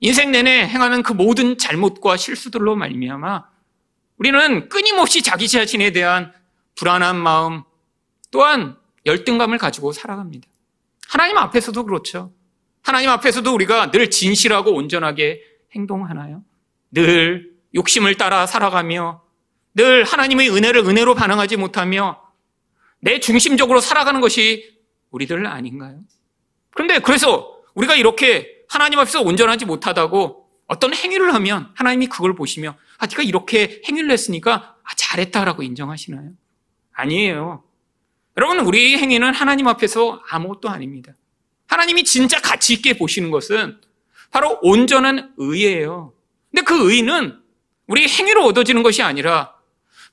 인생 0.00 0.30
내내 0.30 0.66
행하는 0.66 1.02
그 1.02 1.12
모든 1.12 1.58
잘못과 1.58 2.16
실수들로 2.16 2.76
말미암아 2.76 3.44
우리는 4.18 4.68
끊임없이 4.68 5.22
자기 5.22 5.48
자신에 5.48 5.90
대한 5.92 6.32
불안한 6.76 7.16
마음 7.16 7.62
또한 8.30 8.76
열등감을 9.06 9.58
가지고 9.58 9.92
살아갑니다. 9.92 10.46
하나님 11.08 11.38
앞에서도 11.38 11.84
그렇죠. 11.84 12.32
하나님 12.82 13.08
앞에서도 13.10 13.52
우리가 13.52 13.90
늘 13.90 14.10
진실하고 14.10 14.74
온전하게 14.74 15.42
행동하나요? 15.74 16.42
늘 16.90 17.50
욕심을 17.74 18.16
따라 18.16 18.46
살아가며 18.46 19.22
늘 19.74 20.04
하나님의 20.04 20.50
은혜를 20.50 20.86
은혜로 20.86 21.14
반응하지 21.14 21.56
못하며 21.56 22.22
내 23.00 23.20
중심적으로 23.20 23.80
살아가는 23.80 24.20
것이 24.20 24.78
우리들 25.10 25.46
아닌가요? 25.46 26.00
그런데 26.70 26.98
그래서 26.98 27.58
우리가 27.74 27.94
이렇게 27.94 28.64
하나님 28.68 28.98
앞에서 28.98 29.22
온전하지 29.22 29.64
못하다고 29.64 30.46
어떤 30.66 30.92
행위를 30.92 31.32
하면 31.34 31.70
하나님이 31.74 32.08
그걸 32.08 32.34
보시며 32.34 32.76
아, 32.98 33.06
네가 33.06 33.22
이렇게 33.22 33.80
행위를 33.88 34.10
했으니까 34.10 34.76
아, 34.82 34.94
잘했다라고 34.96 35.62
인정하시나요? 35.62 36.32
아니에요. 36.92 37.62
여러분, 38.38 38.60
우리 38.60 38.96
행위는 38.96 39.34
하나님 39.34 39.66
앞에서 39.66 40.22
아무것도 40.30 40.68
아닙니다. 40.68 41.12
하나님이 41.66 42.04
진짜 42.04 42.40
가치 42.40 42.72
있게 42.72 42.96
보시는 42.96 43.32
것은 43.32 43.80
바로 44.30 44.60
온전한 44.62 45.34
의예요. 45.38 46.12
근데 46.52 46.62
그 46.62 46.92
의는 46.92 47.36
우리 47.88 48.06
행위로 48.06 48.44
얻어지는 48.44 48.84
것이 48.84 49.02
아니라 49.02 49.54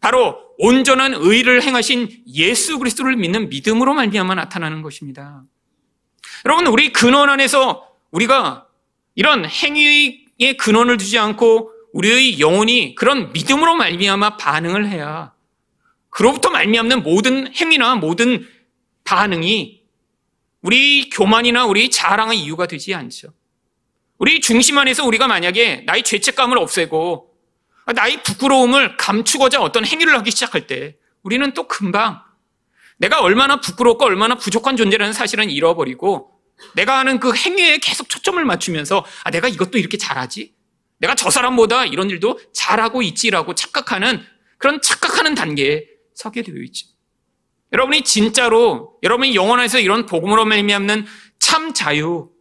바로 0.02 0.40
온전한 0.58 1.14
의를 1.14 1.62
행하신 1.62 2.24
예수 2.34 2.80
그리스도를 2.80 3.16
믿는 3.16 3.50
믿음으로 3.50 3.94
말미암아 3.94 4.34
나타나는 4.34 4.82
것입니다. 4.82 5.44
여러분 6.46 6.66
우리 6.66 6.92
근원 6.92 7.30
안에서 7.30 7.88
우리가 8.10 8.66
이런 9.14 9.46
행위의 9.46 10.58
근원을 10.58 10.98
두지 10.98 11.20
않고 11.20 11.72
우리의 11.94 12.40
영혼이 12.40 12.96
그런 12.96 13.32
믿음으로 13.34 13.76
말미암아 13.76 14.38
반응을 14.38 14.88
해야 14.88 15.35
그로부터 16.16 16.50
말미암는 16.50 17.04
모든 17.04 17.54
행위나 17.54 17.96
모든 17.96 18.48
반응이 19.04 19.82
우리 20.62 21.10
교만이나 21.10 21.66
우리 21.66 21.90
자랑의 21.90 22.40
이유가 22.40 22.68
되지 22.68 22.94
않죠. 22.94 23.34
우리 24.18 24.40
중심 24.40 24.78
안에서 24.78 25.06
우리가 25.06 25.28
만약에 25.28 25.84
나의 25.86 26.04
죄책감을 26.04 26.58
없애고 26.58 27.36
나의 27.94 28.24
부끄러움을 28.24 28.96
감추고자 28.96 29.62
어떤 29.62 29.86
행위를 29.86 30.18
하기 30.20 30.32
시작할 30.32 30.68
때 30.68 30.96
우리는 31.22 31.54
또 31.54 31.68
금방 31.68 32.22
내가 32.96 33.20
얼마나 33.20 33.60
부끄럽고 33.60 34.06
얼마나 34.06 34.36
부족한 34.36 34.78
존재라는 34.78 35.12
사실은 35.12 35.50
잃어버리고 35.50 36.32
내가 36.76 36.98
하는 36.98 37.20
그 37.20 37.36
행위에 37.36 37.80
계속 37.80 38.08
초점을 38.08 38.44
맞추면서 38.46 39.06
아, 39.26 39.32
내가 39.32 39.50
이것도 39.50 39.78
이렇게 39.78 39.98
잘하지? 39.98 40.54
내가 41.00 41.14
저 41.16 41.30
사람보다 41.30 41.88
이런 41.88 42.10
일도 42.10 42.40
잘하고 42.54 43.02
있지라고 43.02 43.54
착각하는 43.54 44.26
그런 44.58 44.82
착각하는 44.82 45.36
단계에 45.36 45.95
서게 46.16 46.42
되어 46.42 46.56
있죠. 46.64 46.88
여러분이 47.72 48.04
진짜로 48.04 48.98
여러분이 49.04 49.36
영원에서 49.36 49.80
이런 49.80 50.08
복음으로 50.08 50.46
말미암는 50.46 51.06
참 51.40 51.74
자유 51.74 52.32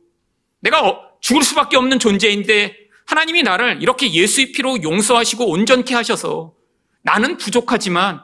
내가 0.61 0.89
어, 0.89 1.19
죽을 1.21 1.43
수밖에 1.43 1.77
없는 1.77 1.99
존재인데 1.99 2.77
하나님이 3.07 3.43
나를 3.43 3.83
이렇게 3.83 4.11
예수의 4.13 4.53
피로 4.53 4.83
용서하시고 4.83 5.47
온전케 5.47 5.95
하셔서 5.95 6.55
나는 7.03 7.37
부족하지만 7.37 8.23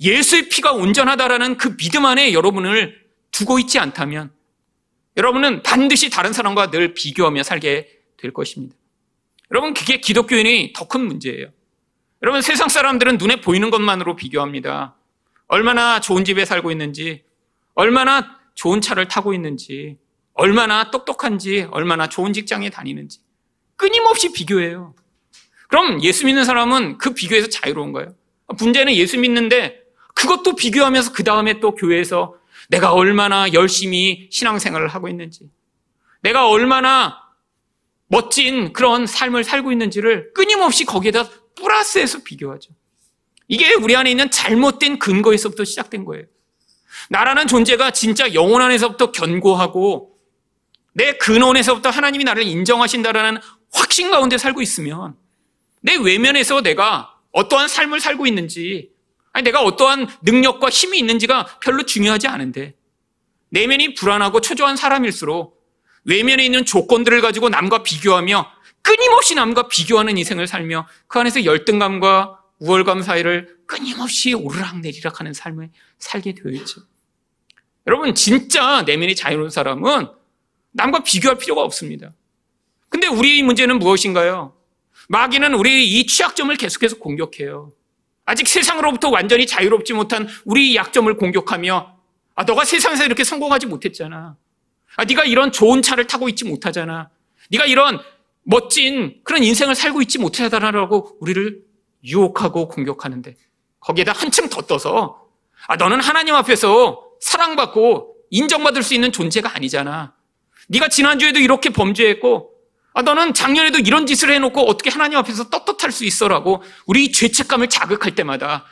예수의 0.00 0.48
피가 0.48 0.72
온전하다라는 0.72 1.58
그 1.58 1.76
믿음 1.76 2.04
안에 2.04 2.32
여러분을 2.32 3.06
두고 3.30 3.58
있지 3.60 3.78
않다면 3.78 4.32
여러분은 5.16 5.62
반드시 5.62 6.10
다른 6.10 6.32
사람과 6.32 6.70
늘 6.70 6.92
비교하며 6.92 7.42
살게 7.42 7.88
될 8.16 8.32
것입니다. 8.32 8.74
여러분, 9.50 9.74
그게 9.74 9.98
기독교인이 10.00 10.72
더큰 10.74 11.06
문제예요. 11.06 11.48
여러분, 12.26 12.42
세상 12.42 12.68
사람들은 12.68 13.18
눈에 13.18 13.36
보이는 13.40 13.70
것만으로 13.70 14.16
비교합니다. 14.16 14.96
얼마나 15.46 16.00
좋은 16.00 16.24
집에 16.24 16.44
살고 16.44 16.72
있는지, 16.72 17.22
얼마나 17.76 18.40
좋은 18.56 18.80
차를 18.80 19.06
타고 19.06 19.32
있는지, 19.32 19.96
얼마나 20.34 20.90
똑똑한지, 20.90 21.68
얼마나 21.70 22.08
좋은 22.08 22.32
직장에 22.32 22.68
다니는지. 22.68 23.20
끊임없이 23.76 24.32
비교해요. 24.32 24.96
그럼 25.68 26.02
예수 26.02 26.26
믿는 26.26 26.44
사람은 26.44 26.98
그 26.98 27.14
비교에서 27.14 27.46
자유로운 27.48 27.92
거예요. 27.92 28.12
문제는 28.58 28.92
예수 28.94 29.20
믿는데 29.20 29.82
그것도 30.16 30.56
비교하면서 30.56 31.12
그 31.12 31.22
다음에 31.22 31.60
또 31.60 31.76
교회에서 31.76 32.34
내가 32.68 32.92
얼마나 32.92 33.52
열심히 33.52 34.26
신앙생활을 34.32 34.88
하고 34.88 35.06
있는지, 35.06 35.48
내가 36.22 36.48
얼마나 36.48 37.22
멋진 38.08 38.72
그런 38.72 39.06
삶을 39.06 39.44
살고 39.44 39.70
있는지를 39.70 40.32
끊임없이 40.34 40.84
거기에다 40.84 41.28
플러스해서 41.56 42.22
비교하죠. 42.22 42.72
이게 43.48 43.74
우리 43.74 43.96
안에 43.96 44.10
있는 44.10 44.30
잘못된 44.30 44.98
근거에서부터 44.98 45.64
시작된 45.64 46.04
거예요. 46.04 46.24
나라는 47.10 47.46
존재가 47.46 47.90
진짜 47.90 48.32
영혼 48.34 48.62
안에서부터 48.62 49.12
견고하고 49.12 50.16
내 50.92 51.16
근원에서부터 51.18 51.90
하나님이 51.90 52.24
나를 52.24 52.42
인정하신다라는 52.44 53.38
확신 53.72 54.10
가운데 54.10 54.38
살고 54.38 54.62
있으면 54.62 55.14
내 55.80 55.96
외면에서 55.96 56.62
내가 56.62 57.14
어떠한 57.32 57.68
삶을 57.68 58.00
살고 58.00 58.26
있는지 58.26 58.90
아니 59.32 59.44
내가 59.44 59.60
어떠한 59.60 60.08
능력과 60.22 60.70
힘이 60.70 60.98
있는지가 60.98 61.58
별로 61.60 61.84
중요하지 61.84 62.26
않은데 62.28 62.74
내면이 63.50 63.94
불안하고 63.94 64.40
초조한 64.40 64.76
사람일수록 64.76 65.62
외면에 66.04 66.44
있는 66.44 66.64
조건들을 66.64 67.20
가지고 67.20 67.50
남과 67.50 67.82
비교하며 67.82 68.50
끊임없이 68.86 69.34
남과 69.34 69.66
비교하는 69.66 70.16
인생을 70.16 70.46
살며 70.46 70.86
그 71.08 71.18
안에서 71.18 71.44
열등감과 71.44 72.40
우월감 72.60 73.02
사이를 73.02 73.56
끊임없이 73.66 74.32
오르락내리락 74.32 75.18
하는 75.18 75.32
삶을 75.32 75.70
살게 75.98 76.34
되어 76.34 76.52
있죠. 76.52 76.82
여러분, 77.88 78.14
진짜 78.14 78.82
내면이 78.82 79.16
자유로운 79.16 79.50
사람은 79.50 80.06
남과 80.70 81.02
비교할 81.02 81.36
필요가 81.36 81.62
없습니다. 81.62 82.12
근데 82.88 83.08
우리의 83.08 83.42
문제는 83.42 83.80
무엇인가요? 83.80 84.54
마귀는 85.08 85.54
우리의 85.54 85.84
이 85.84 86.06
취약점을 86.06 86.54
계속해서 86.56 86.98
공격해요. 86.98 87.72
아직 88.24 88.46
세상으로부터 88.46 89.10
완전히 89.10 89.46
자유롭지 89.48 89.94
못한 89.94 90.28
우리 90.44 90.76
약점을 90.76 91.12
공격하며 91.16 91.96
아, 92.36 92.44
너가 92.44 92.64
세상에서 92.64 93.04
이렇게 93.04 93.24
성공하지 93.24 93.66
못했잖아. 93.66 94.36
아, 94.96 95.04
네가 95.04 95.24
이런 95.24 95.50
좋은 95.50 95.82
차를 95.82 96.06
타고 96.06 96.28
있지 96.28 96.44
못하잖아. 96.44 97.10
네가 97.50 97.66
이런 97.66 98.00
멋진 98.46 99.20
그런 99.24 99.42
인생을 99.42 99.74
살고 99.74 100.00
있지 100.02 100.18
못하다라고 100.18 101.18
우리를 101.20 101.62
유혹하고 102.04 102.68
공격하는데 102.68 103.34
거기에다 103.80 104.12
한층 104.12 104.48
더 104.48 104.62
떠서 104.62 105.26
아, 105.66 105.76
너는 105.76 106.00
하나님 106.00 106.34
앞에서 106.36 107.02
사랑받고 107.20 108.14
인정받을 108.30 108.82
수 108.82 108.94
있는 108.94 109.10
존재가 109.10 109.56
아니잖아. 109.56 110.14
네가 110.68 110.88
지난주에도 110.88 111.40
이렇게 111.40 111.70
범죄했고 111.70 112.52
아, 112.94 113.02
너는 113.02 113.34
작년에도 113.34 113.78
이런 113.78 114.06
짓을 114.06 114.30
해놓고 114.30 114.60
어떻게 114.60 114.90
하나님 114.90 115.18
앞에서 115.18 115.50
떳떳할 115.50 115.90
수 115.90 116.04
있어라고 116.04 116.62
우리 116.86 117.10
죄책감을 117.10 117.68
자극할 117.68 118.14
때마다 118.14 118.64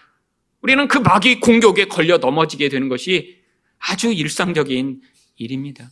우리는 0.61 0.87
그 0.87 0.99
마귀 0.99 1.41
공격에 1.41 1.87
걸려 1.87 2.19
넘어지게 2.19 2.69
되는 2.69 2.89
것이 2.89 3.43
아주 3.79 4.13
일상적인 4.13 5.03
일입니다. 5.37 5.91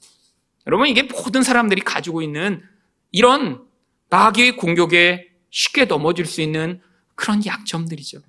여러분, 0.66 0.86
이게 0.86 1.02
모든 1.02 1.42
사람들이 1.42 1.82
가지고 1.82 2.22
있는 2.22 2.62
이런 3.10 3.71
마귀의 4.12 4.56
공격에 4.56 5.30
쉽게 5.50 5.86
넘어질 5.86 6.26
수 6.26 6.42
있는 6.42 6.82
그런 7.14 7.44
약점들이죠. 7.46 8.20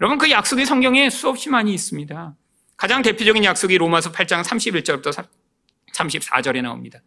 여러분, 0.00 0.16
그 0.16 0.30
약속이 0.30 0.64
성경에 0.64 1.10
수없이 1.10 1.48
많이 1.48 1.74
있습니다. 1.74 2.36
가장 2.76 3.02
대표적인 3.02 3.42
약속이 3.42 3.78
로마서 3.78 4.12
8장 4.12 4.44
31절부터 4.44 5.26
34절에 5.92 6.62
나옵니다. 6.62 7.00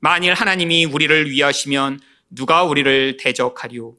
만일 0.00 0.34
하나님이 0.34 0.86
우리를 0.86 1.30
위하시면 1.30 2.00
누가 2.28 2.64
우리를 2.64 3.18
대적하리오? 3.18 3.94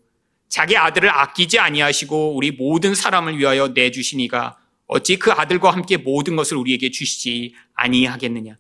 자기 0.50 0.76
아들을 0.76 1.10
아끼지 1.10 1.58
아니하시고 1.58 2.36
우리 2.36 2.52
모든 2.52 2.94
사람을 2.94 3.38
위하여 3.38 3.74
내 3.74 3.90
주시니가 3.90 4.58
어찌 4.88 5.18
그 5.18 5.32
아들과 5.32 5.72
함께 5.72 5.96
모든 5.96 6.36
것을 6.36 6.58
우리에게 6.58 6.92
주시지 6.92 7.56
아니하겠느냐? 7.74 8.58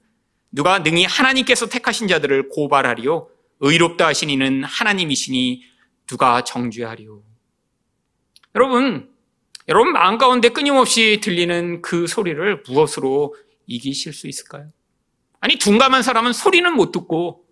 누가 0.53 0.79
능히 0.79 1.03
하나님께서 1.03 1.67
택하신 1.67 2.07
자들을 2.07 2.47
고발하리요? 2.47 3.34
의롭다 3.59 4.07
하신 4.07 4.29
이는 4.29 4.63
하나님이시니 4.63 5.63
누가 6.07 6.43
정죄하리요? 6.43 7.21
여러분, 8.55 9.09
여러분 9.67 9.93
마음 9.93 10.17
가운데 10.17 10.49
끊임없이 10.49 11.19
들리는 11.21 11.81
그 11.81 12.07
소리를 12.07 12.63
무엇으로 12.67 13.35
이기실 13.67 14.13
수 14.13 14.27
있을까요? 14.27 14.71
아니, 15.39 15.57
둔감한 15.57 16.03
사람은 16.03 16.33
소리는 16.33 16.71
못 16.73 16.91
듣고 16.91 17.45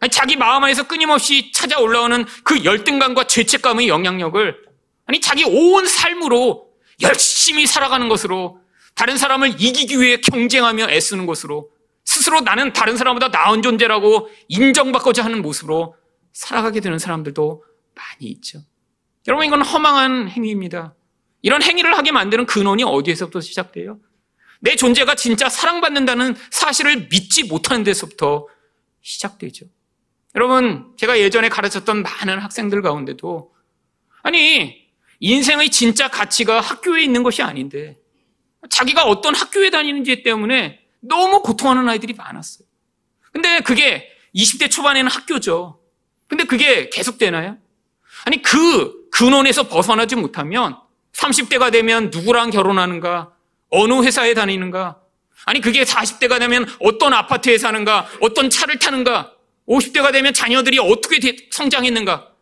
아니, 0.00 0.10
자기 0.10 0.36
마음 0.36 0.64
안에서 0.64 0.86
끊임없이 0.86 1.50
찾아 1.52 1.78
올라오는 1.80 2.24
그 2.44 2.64
열등감과 2.64 3.26
죄책감의 3.26 3.88
영향력을 3.88 4.64
아니, 5.06 5.20
자기 5.20 5.44
온 5.44 5.86
삶으로 5.86 6.68
열심히 7.00 7.66
살아가는 7.66 8.08
것으로 8.08 8.60
다른 8.94 9.16
사람을 9.16 9.60
이기기 9.60 10.00
위해 10.00 10.16
경쟁하며 10.20 10.90
애쓰는 10.90 11.26
것으로 11.26 11.70
스스로 12.08 12.40
나는 12.40 12.72
다른 12.72 12.96
사람보다 12.96 13.28
나은 13.28 13.60
존재라고 13.60 14.30
인정받고자 14.48 15.22
하는 15.22 15.42
모습으로 15.42 15.94
살아가게 16.32 16.80
되는 16.80 16.98
사람들도 16.98 17.62
많이 17.94 18.30
있죠. 18.30 18.60
여러분, 19.26 19.44
이건 19.44 19.60
허망한 19.60 20.30
행위입니다. 20.30 20.94
이런 21.42 21.62
행위를 21.62 21.98
하게 21.98 22.12
만드는 22.12 22.46
근원이 22.46 22.82
어디에서부터 22.82 23.42
시작돼요? 23.42 24.00
내 24.60 24.74
존재가 24.74 25.16
진짜 25.16 25.50
사랑받는다는 25.50 26.34
사실을 26.50 27.08
믿지 27.10 27.44
못하는 27.44 27.84
데서부터 27.84 28.48
시작되죠. 29.02 29.66
여러분, 30.34 30.94
제가 30.96 31.18
예전에 31.18 31.50
가르쳤던 31.50 32.04
많은 32.04 32.38
학생들 32.38 32.80
가운데도, 32.80 33.54
아니, 34.22 34.88
인생의 35.20 35.68
진짜 35.68 36.08
가치가 36.08 36.62
학교에 36.62 37.02
있는 37.02 37.22
것이 37.22 37.42
아닌데, 37.42 37.98
자기가 38.70 39.04
어떤 39.04 39.34
학교에 39.34 39.68
다니는지 39.68 40.22
때문에 40.22 40.87
너무 41.00 41.42
고통하는 41.42 41.88
아이들이 41.88 42.14
많았어요. 42.14 42.66
근데 43.32 43.60
그게 43.60 44.08
20대 44.34 44.70
초반에는 44.70 45.10
학교죠. 45.10 45.80
근데 46.26 46.44
그게 46.44 46.90
계속되나요? 46.90 47.56
아니, 48.24 48.42
그 48.42 49.08
근원에서 49.10 49.68
벗어나지 49.68 50.16
못하면 50.16 50.76
30대가 51.12 51.72
되면 51.72 52.10
누구랑 52.10 52.50
결혼하는가, 52.50 53.32
어느 53.70 54.02
회사에 54.02 54.34
다니는가, 54.34 55.00
아니, 55.44 55.60
그게 55.60 55.84
40대가 55.84 56.38
되면 56.38 56.66
어떤 56.80 57.14
아파트에 57.14 57.58
사는가, 57.58 58.06
어떤 58.20 58.50
차를 58.50 58.78
타는가, 58.78 59.32
50대가 59.68 60.12
되면 60.12 60.32
자녀들이 60.32 60.78
어떻게 60.78 61.36
성장했는가. 61.50 62.32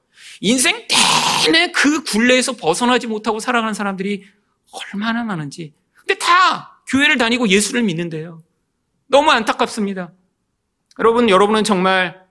인생 0.41 0.87
내내 1.45 1.73
그 1.73 2.03
굴레에서 2.05 2.53
벗어나지 2.53 3.07
못하고 3.07 3.41
살아가는 3.41 3.75
사람들이 3.75 4.25
얼마나 4.71 5.25
많은지. 5.25 5.73
근데 5.95 6.15
다 6.19 6.81
교회를 6.89 7.19
다니고 7.19 7.49
예수를 7.49 7.83
믿는데요. 7.83 8.43
너무 9.07 9.31
안타깝습니다. 9.31 10.13
여러분, 10.99 11.29
여러분은 11.29 11.65
정말 11.65 12.25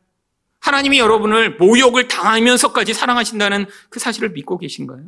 하나님이 0.60 1.00
여러분을 1.00 1.58
모욕을 1.58 2.08
당하면서까지 2.08 2.94
사랑하신다는 2.94 3.68
그 3.90 4.00
사실을 4.00 4.30
믿고 4.30 4.58
계신가요? 4.58 5.04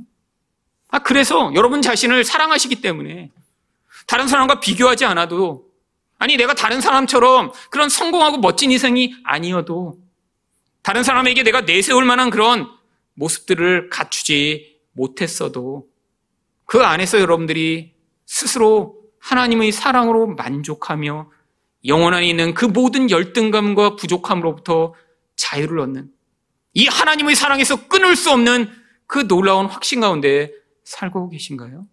아, 0.89 0.99
그래서 0.99 1.51
여러분 1.55 1.81
자신을 1.81 2.23
사랑하시기 2.23 2.81
때문에 2.81 3.31
다른 4.05 4.27
사람과 4.27 4.59
비교하지 4.59 5.05
않아도 5.05 5.67
아니, 6.19 6.35
내가 6.35 6.53
다른 6.53 6.81
사람처럼 6.81 7.51
그런 7.69 7.89
성공하고 7.89 8.37
멋진 8.37 8.71
인생이 8.71 9.13
아니어도 9.23 9.99
다른 10.81 11.03
사람에게 11.03 11.43
내가 11.43 11.61
내세울 11.61 12.05
만한 12.05 12.29
그런 12.29 12.69
모습들을 13.13 13.89
갖추지 13.89 14.79
못했어도 14.93 15.87
그 16.65 16.83
안에서 16.83 17.19
여러분들이 17.19 17.93
스스로 18.25 18.99
하나님의 19.19 19.71
사랑으로 19.71 20.27
만족하며 20.27 21.29
영원 21.85 22.13
안에 22.13 22.27
있는 22.27 22.53
그 22.53 22.65
모든 22.65 23.09
열등감과 23.09 23.95
부족함으로부터 23.95 24.93
자유를 25.35 25.79
얻는 25.79 26.11
이 26.73 26.87
하나님의 26.87 27.35
사랑에서 27.35 27.87
끊을 27.87 28.15
수 28.15 28.31
없는 28.31 28.69
그 29.07 29.27
놀라운 29.27 29.65
확신 29.67 30.01
가운데 30.01 30.51
살고 30.83 31.29
계신가요? 31.29 31.87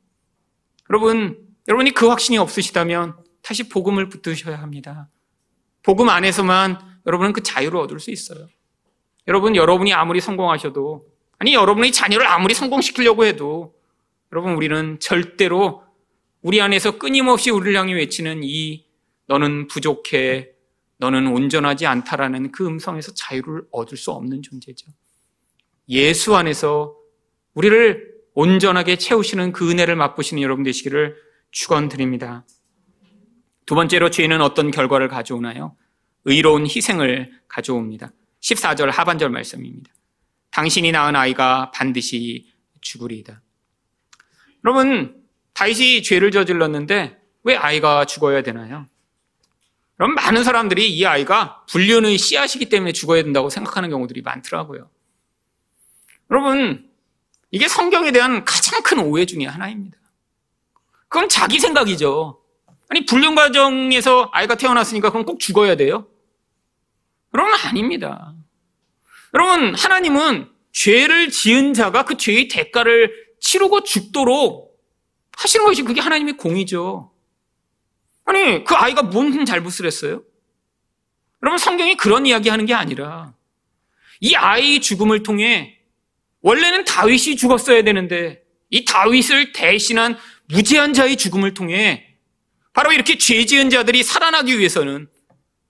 여러분, 0.91 1.39
여러분이 1.69 1.93
그 1.93 2.09
확신이 2.09 2.39
없으시다면 2.39 3.17
다시 3.43 3.69
복음을 3.69 4.09
붙드셔야 4.09 4.61
합니다. 4.61 5.09
복음 5.83 6.09
안에서만 6.09 6.79
여러분은 7.07 7.33
그 7.33 7.43
자유를 7.43 7.79
얻을 7.81 8.01
수 8.01 8.11
있어요. 8.11 8.49
여러분, 9.29 9.57
여러분이 9.57 9.93
아무리 9.93 10.21
성공하셔도, 10.21 11.07
아니, 11.39 11.55
여러분의 11.55 11.93
자녀를 11.93 12.27
아무리 12.27 12.55
성공시키려고 12.55 13.25
해도, 13.25 13.75
여러분, 14.33 14.55
우리는 14.55 14.99
절대로 15.01 15.83
우리 16.43 16.61
안에서 16.61 16.99
끊임없이 16.99 17.51
우리를 17.51 17.79
향해 17.79 17.95
외치는 17.95 18.41
이 18.45 18.85
너는 19.27 19.67
부족해, 19.69 20.51
너는 20.99 21.27
온전하지 21.29 21.87
않다라는 21.87 22.53
그 22.53 22.67
음성에서 22.67 23.15
자유를 23.15 23.63
얻을 23.71 23.97
수 23.97 24.11
없는 24.11 24.43
존재죠. 24.43 24.91
예수 25.89 26.35
안에서 26.37 26.97
우리를 27.55 28.15
온전하게 28.35 28.97
채우시는 28.97 29.53
그 29.53 29.71
은혜를 29.71 29.97
맛보시는 29.97 30.43
여러분 30.43 30.65
되시기를 30.65 31.17
축원드립니다. 31.51 32.45
두 33.67 33.75
번째로 33.75 34.11
죄는 34.11 34.41
어떤 34.41 34.71
결과를 34.71 35.09
가져오나요? 35.09 35.77
의로운 36.25 36.67
희생을 36.67 37.33
가져옵니다. 37.49 38.13
14절 38.41 38.91
하반절 38.91 39.31
말씀입니다. 39.31 39.93
당신이 40.51 40.93
낳은 40.93 41.17
아이가 41.17 41.71
반드시 41.71 42.53
죽으리이다. 42.81 43.41
여러분, 44.65 45.23
다윗이 45.55 46.03
죄를 46.03 46.31
저질렀는데 46.31 47.19
왜 47.45 47.57
아이가 47.57 48.05
죽어야 48.05 48.43
되나요? 48.43 48.87
그럼 49.97 50.15
많은 50.15 50.43
사람들이 50.43 50.91
이 50.93 51.07
아이가 51.07 51.65
불륜의 51.69 52.19
씨앗이기 52.19 52.69
때문에 52.69 52.93
죽어야 52.93 53.23
된다고 53.23 53.49
생각하는 53.49 53.91
경우들이 53.91 54.23
많더라고요. 54.23 54.91
여러분, 56.31 56.91
이게 57.51 57.69
성경에 57.69 58.11
대한 58.11 58.45
가장 58.45 58.83
큰 58.83 58.99
오해 58.99 59.25
중의 59.25 59.47
하나입니다. 59.47 59.97
그건 61.09 61.29
자기 61.29 61.61
생각이죠. 61.61 62.41
아니, 62.89 63.07
불륜 63.07 63.37
과정에서 63.37 64.31
아이가 64.33 64.57
태어났으니까 64.57 65.11
그럼 65.11 65.25
꼭 65.25 65.39
죽어야 65.39 65.77
돼요? 65.77 66.09
그러면 67.31 67.55
아닙니다. 67.65 68.35
여러분, 69.33 69.75
하나님은 69.75 70.51
죄를 70.73 71.31
지은 71.31 71.73
자가 71.73 72.05
그 72.05 72.17
죄의 72.17 72.49
대가를 72.49 73.13
치르고 73.41 73.85
죽도록 73.85 74.77
하시는 75.37 75.65
것이 75.65 75.83
그게 75.83 76.01
하나님의 76.01 76.37
공이죠. 76.37 77.14
아니, 78.25 78.65
그 78.65 78.75
아이가 78.75 79.03
뭔 79.03 79.45
잘못을 79.45 79.87
했어요? 79.87 80.23
여러분, 81.43 81.59
성경이 81.59 81.97
그런 81.97 82.27
이야기 82.27 82.49
하는 82.49 82.67
게 82.67 82.75
아니라 82.75 83.35
이 84.21 84.35
아이의 84.35 84.81
죽음을 84.81 85.23
통해 85.23 85.79
원래는 86.41 86.85
다윗이 86.85 87.37
죽었어야 87.37 87.83
되는데 87.83 88.43
이 88.71 88.85
다윗을 88.85 89.53
대신한 89.53 90.17
무죄한 90.47 90.93
자의 90.93 91.17
죽음을 91.17 91.55
통해 91.55 92.17
바로 92.73 92.93
이렇게 92.93 93.17
죄 93.19 93.45
지은 93.47 93.71
자들이 93.71 94.03
살아나기 94.03 94.59
위해서는 94.59 95.09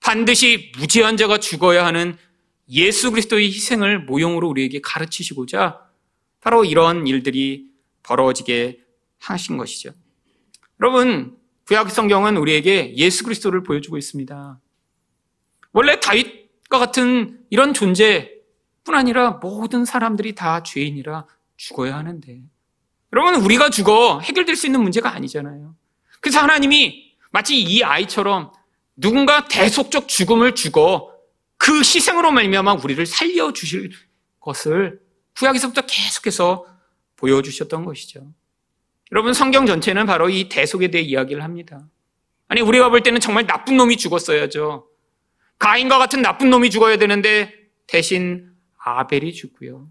반드시 0.01 0.71
무죄한 0.77 1.17
자가 1.17 1.37
죽어야 1.39 1.85
하는 1.85 2.17
예수 2.69 3.11
그리스도의 3.11 3.47
희생을 3.47 3.99
모형으로 3.99 4.49
우리에게 4.49 4.81
가르치시고자 4.81 5.79
바로 6.41 6.65
이런 6.65 7.07
일들이 7.07 7.67
벌어지게 8.03 8.79
하신 9.19 9.57
것이죠. 9.57 9.91
여러분, 10.81 11.37
구약 11.67 11.89
성경은 11.89 12.37
우리에게 12.37 12.95
예수 12.95 13.23
그리스도를 13.23 13.63
보여주고 13.63 13.97
있습니다. 13.97 14.59
원래 15.73 15.99
다윗과 15.99 16.77
같은 16.77 17.43
이런 17.49 17.73
존재뿐 17.73 18.93
아니라 18.93 19.31
모든 19.41 19.83
사람들이 19.83 20.35
다 20.35 20.61
죄인이라 20.61 21.25
죽어야 21.57 21.95
하는데 21.97 22.41
여러분 23.13 23.35
우리가 23.41 23.69
죽어 23.69 24.19
해결될 24.19 24.55
수 24.55 24.67
있는 24.67 24.81
문제가 24.81 25.13
아니잖아요. 25.13 25.75
그래서 26.21 26.39
하나님이 26.39 27.15
마치 27.31 27.59
이 27.59 27.83
아이처럼 27.83 28.51
누군가 28.95 29.47
대속적 29.47 30.07
죽음을 30.07 30.53
죽어 30.53 31.13
그 31.57 31.79
희생으로 31.79 32.31
말미암아 32.31 32.75
우리를 32.75 33.03
살려 33.07 33.53
주실 33.53 33.91
것을 34.39 35.01
구약에서부터 35.37 35.81
계속해서 35.81 36.65
보여주셨던 37.15 37.85
것이죠. 37.85 38.31
여러분 39.11 39.33
성경 39.33 39.65
전체는 39.65 40.05
바로 40.05 40.29
이 40.29 40.49
대속에 40.49 40.89
대해 40.89 41.03
이야기를 41.03 41.43
합니다. 41.43 41.87
아니 42.47 42.61
우리가 42.61 42.89
볼 42.89 43.01
때는 43.01 43.19
정말 43.19 43.45
나쁜 43.47 43.77
놈이 43.77 43.97
죽었어야죠. 43.97 44.87
가인과 45.59 45.97
같은 45.97 46.21
나쁜 46.21 46.49
놈이 46.49 46.69
죽어야 46.69 46.97
되는데 46.97 47.53
대신 47.87 48.51
아벨이 48.77 49.33
죽고요. 49.33 49.89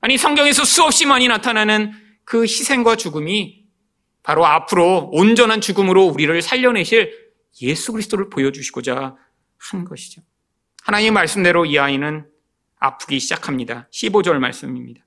아니 0.00 0.18
성경에서 0.18 0.64
수없이 0.64 1.06
많이 1.06 1.28
나타나는 1.28 1.92
그 2.24 2.42
희생과 2.42 2.96
죽음이 2.96 3.62
바로 4.22 4.46
앞으로 4.46 5.10
온전한 5.12 5.60
죽음으로 5.60 6.04
우리를 6.06 6.40
살려내실 6.42 7.32
예수 7.62 7.92
그리스도를 7.92 8.30
보여주시고자 8.30 9.16
한 9.58 9.84
것이죠. 9.84 10.22
하나님의 10.82 11.12
말씀대로 11.12 11.64
이 11.66 11.78
아이는 11.78 12.26
아프기 12.78 13.20
시작합니다. 13.20 13.88
15절 13.92 14.38
말씀입니다. 14.38 15.04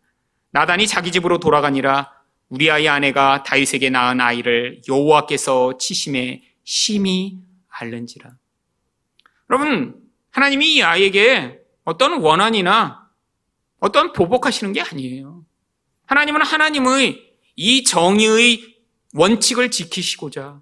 나단이 0.52 0.88
자기 0.88 1.12
집으로 1.12 1.40
돌아가니라 1.40 2.15
우리 2.50 2.70
아이 2.70 2.88
아내가 2.88 3.44
다윗에게 3.44 3.90
낳은 3.90 4.22
아이를 4.22 4.82
여호와께서 4.88 5.78
치심에 5.78 6.44
심히 6.64 7.40
앓는지라. 7.70 8.32
여러분, 9.50 10.02
하나님이 10.32 10.76
이 10.76 10.84
아이에게 10.84 11.60
어떤 11.84 12.22
원한이나 12.22 13.10
어떤 13.80 14.14
보복하시는 14.14 14.74
게 14.74 14.82
아니에요. 14.82 15.46
하나님은 16.06 16.42
하나님의 16.42 17.22
이 17.56 17.84
정의의 17.84 18.76
원칙을 19.14 19.72
지키시고자 19.72 20.62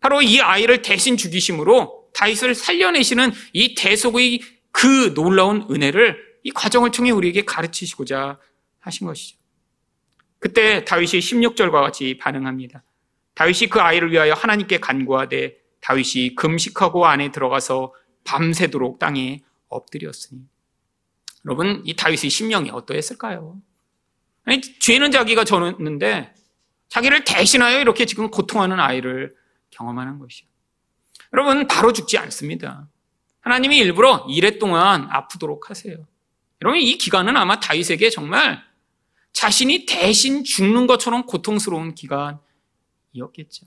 바로 0.00 0.20
이 0.20 0.40
아이를 0.40 0.82
대신 0.82 1.16
죽이심으로 1.16 2.10
다윗을 2.14 2.54
살려내시는 2.54 3.32
이 3.52 3.74
대속의 3.74 4.40
그 4.70 5.14
놀라운 5.14 5.66
은혜를 5.70 6.18
이 6.42 6.50
과정을 6.50 6.90
통해 6.90 7.10
우리에게 7.10 7.44
가르치시고자 7.44 8.38
하신 8.80 9.06
것이죠. 9.06 9.43
그때 10.44 10.84
다윗이 10.84 11.08
16절과 11.08 11.72
같이 11.72 12.18
반응합니다. 12.18 12.82
다윗이 13.32 13.70
그 13.70 13.80
아이를 13.80 14.12
위하여 14.12 14.34
하나님께 14.34 14.78
간구하되 14.78 15.56
다윗이 15.80 16.34
금식하고 16.34 17.06
안에 17.06 17.30
들어가서 17.30 17.94
밤새도록 18.24 18.98
땅에 18.98 19.40
엎드렸으니. 19.68 20.42
여러분, 21.46 21.80
이 21.86 21.96
다윗의 21.96 22.28
심령이 22.28 22.68
어떠했을까요? 22.72 23.56
아니, 24.44 24.60
죄는 24.60 25.12
자기가 25.12 25.44
졌는데 25.44 26.34
자기를 26.90 27.24
대신하여 27.24 27.80
이렇게 27.80 28.04
지금 28.04 28.30
고통하는 28.30 28.78
아이를 28.80 29.34
경험하는 29.70 30.18
것이요. 30.18 30.46
여러분, 31.32 31.66
바로 31.66 31.94
죽지 31.94 32.18
않습니다. 32.18 32.86
하나님이 33.40 33.78
일부러 33.78 34.26
이래 34.28 34.58
동안 34.58 35.08
아프도록 35.10 35.70
하세요. 35.70 36.06
여러분, 36.60 36.82
이 36.82 36.98
기간은 36.98 37.34
아마 37.34 37.58
다윗에게 37.60 38.10
정말 38.10 38.62
자신이 39.34 39.84
대신 39.86 40.42
죽는 40.42 40.86
것처럼 40.86 41.26
고통스러운 41.26 41.94
기간이었겠죠. 41.94 43.66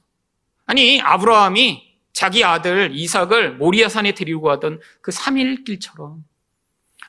아니, 0.65 0.99
아브라함이 1.01 1.83
자기 2.13 2.43
아들 2.43 2.91
이삭을 2.93 3.57
모리아산에 3.57 4.13
데리고 4.13 4.41
가던 4.41 4.81
그 5.01 5.11
3일 5.11 5.63
길처럼 5.65 6.25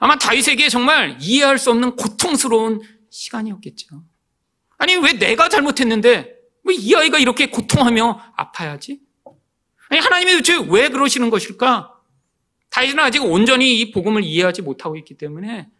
아마 0.00 0.16
다윗에게 0.18 0.68
정말 0.68 1.16
이해할 1.20 1.58
수 1.58 1.70
없는 1.70 1.96
고통스러운 1.96 2.82
시간이었겠죠. 3.10 4.04
아니, 4.76 4.96
왜 4.96 5.14
내가 5.14 5.48
잘못했는데 5.48 6.38
왜 6.64 6.74
이 6.74 6.94
아이가 6.94 7.18
이렇게 7.18 7.46
고통하며 7.46 8.32
아파야지? 8.36 9.00
아니, 9.88 10.00
하나님이 10.00 10.32
도대체 10.32 10.58
왜 10.68 10.90
그러시는 10.90 11.30
것일까? 11.30 11.94
다윗은 12.68 12.98
아직 12.98 13.22
온전히 13.24 13.80
이 13.80 13.90
복음을 13.90 14.22
이해하지 14.22 14.60
못하고 14.60 14.96
있기 14.96 15.14
때문에 15.14 15.70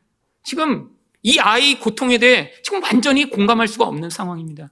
지금 0.43 0.89
이 1.23 1.39
아이 1.39 1.79
고통에 1.79 2.19
대해 2.19 2.53
지금 2.63 2.83
완전히 2.83 3.29
공감할 3.29 3.69
수가 3.69 3.85
없는 3.85 4.11
상황입니다. 4.11 4.71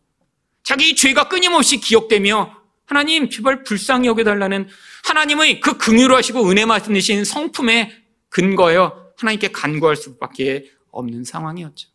자기 0.62 0.94
죄가 0.94 1.28
끊임없이 1.28 1.78
기억되며 1.78 2.54
하나님 2.86 3.28
제발 3.30 3.64
불쌍히 3.64 4.08
여겨달라는 4.08 4.68
하나님의 5.04 5.60
그 5.60 5.76
긍휼하시고 5.76 6.48
은혜 6.48 6.64
말씀이신 6.64 7.24
성품에 7.24 7.92
근거하여 8.28 9.12
하나님께 9.16 9.48
간구할 9.48 9.96
수밖에 9.96 10.70
없는 10.90 11.24
상황이었죠. 11.24 11.88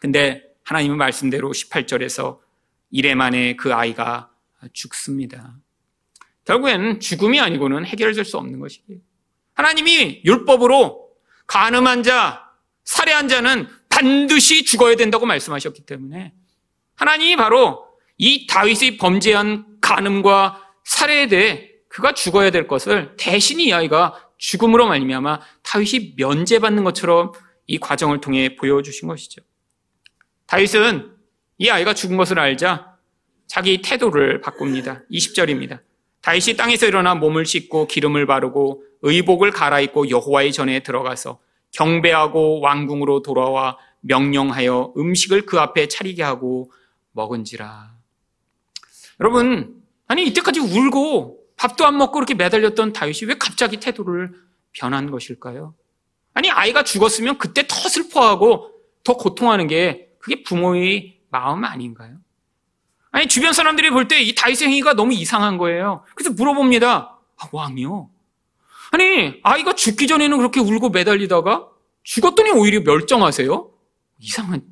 근데 0.00 0.42
하나님의 0.64 0.96
말씀대로 0.96 1.50
18절에서 1.50 2.38
이래 2.90 3.14
만에 3.14 3.56
그 3.56 3.72
아이가 3.74 4.30
죽습니다. 4.72 5.56
결국엔 6.44 7.00
죽음이 7.00 7.40
아니고는 7.40 7.84
해결될 7.86 8.24
수 8.24 8.36
없는 8.38 8.60
것이에요. 8.60 9.00
하나님이 9.54 10.22
율법으로 10.24 11.08
가늠한 11.46 12.02
자, 12.02 12.51
살해한 12.84 13.28
자는 13.28 13.68
반드시 13.88 14.64
죽어야 14.64 14.96
된다고 14.96 15.26
말씀하셨기 15.26 15.82
때문에 15.86 16.32
하나님이 16.94 17.36
바로 17.36 17.86
이 18.18 18.46
다윗이 18.46 18.98
범죄한 18.98 19.66
간음과 19.80 20.62
살해에 20.84 21.28
대해 21.28 21.70
그가 21.88 22.14
죽어야 22.14 22.50
될 22.50 22.66
것을 22.66 23.14
대신 23.18 23.60
이 23.60 23.72
아이가 23.72 24.14
죽음으로 24.38 24.86
말미암아 24.86 25.40
다윗이 25.62 26.14
면제받는 26.16 26.84
것처럼 26.84 27.32
이 27.66 27.78
과정을 27.78 28.20
통해 28.20 28.56
보여주신 28.56 29.08
것이죠. 29.08 29.42
다윗은 30.46 31.12
이 31.58 31.68
아이가 31.70 31.94
죽은 31.94 32.16
것을 32.16 32.38
알자 32.38 32.96
자기 33.46 33.82
태도를 33.82 34.40
바꿉니다. 34.40 35.02
20절입니다. 35.10 35.80
다윗이 36.22 36.56
땅에서 36.56 36.86
일어나 36.86 37.14
몸을 37.14 37.44
씻고 37.44 37.86
기름을 37.86 38.26
바르고 38.26 38.84
의복을 39.02 39.50
갈아입고 39.50 40.08
여호와의 40.08 40.52
전에 40.52 40.80
들어가서 40.80 41.38
경배하고 41.72 42.60
왕궁으로 42.60 43.22
돌아와 43.22 43.76
명령하여 44.00 44.94
음식을 44.96 45.46
그 45.46 45.58
앞에 45.60 45.88
차리게 45.88 46.22
하고 46.22 46.70
먹은지라. 47.12 47.92
여러분, 49.20 49.82
아니 50.08 50.26
이때까지 50.26 50.60
울고 50.60 51.38
밥도 51.56 51.86
안 51.86 51.96
먹고 51.96 52.18
이렇게 52.18 52.34
매달렸던 52.34 52.92
다윗이 52.92 53.28
왜 53.28 53.34
갑자기 53.38 53.78
태도를 53.78 54.32
변한 54.72 55.10
것일까요? 55.10 55.74
아니 56.34 56.50
아이가 56.50 56.82
죽었으면 56.82 57.38
그때 57.38 57.66
더 57.68 57.76
슬퍼하고 57.88 58.70
더 59.04 59.16
고통하는 59.16 59.66
게 59.66 60.08
그게 60.18 60.42
부모의 60.42 61.20
마음 61.30 61.64
아닌가요? 61.64 62.16
아니 63.10 63.28
주변 63.28 63.52
사람들이 63.52 63.90
볼 63.90 64.08
때 64.08 64.20
이 64.22 64.34
다윗의 64.34 64.68
행위가 64.68 64.94
너무 64.94 65.12
이상한 65.12 65.58
거예요. 65.58 66.04
그래서 66.14 66.32
물어봅니다. 66.32 67.18
아, 67.36 67.48
왕이요? 67.52 68.08
아니 68.92 69.40
아이가 69.42 69.74
죽기 69.74 70.06
전에는 70.06 70.36
그렇게 70.36 70.60
울고 70.60 70.90
매달리다가 70.90 71.66
죽었더니 72.04 72.50
오히려 72.50 72.80
멸정하세요? 72.80 73.70
이상한 74.18 74.62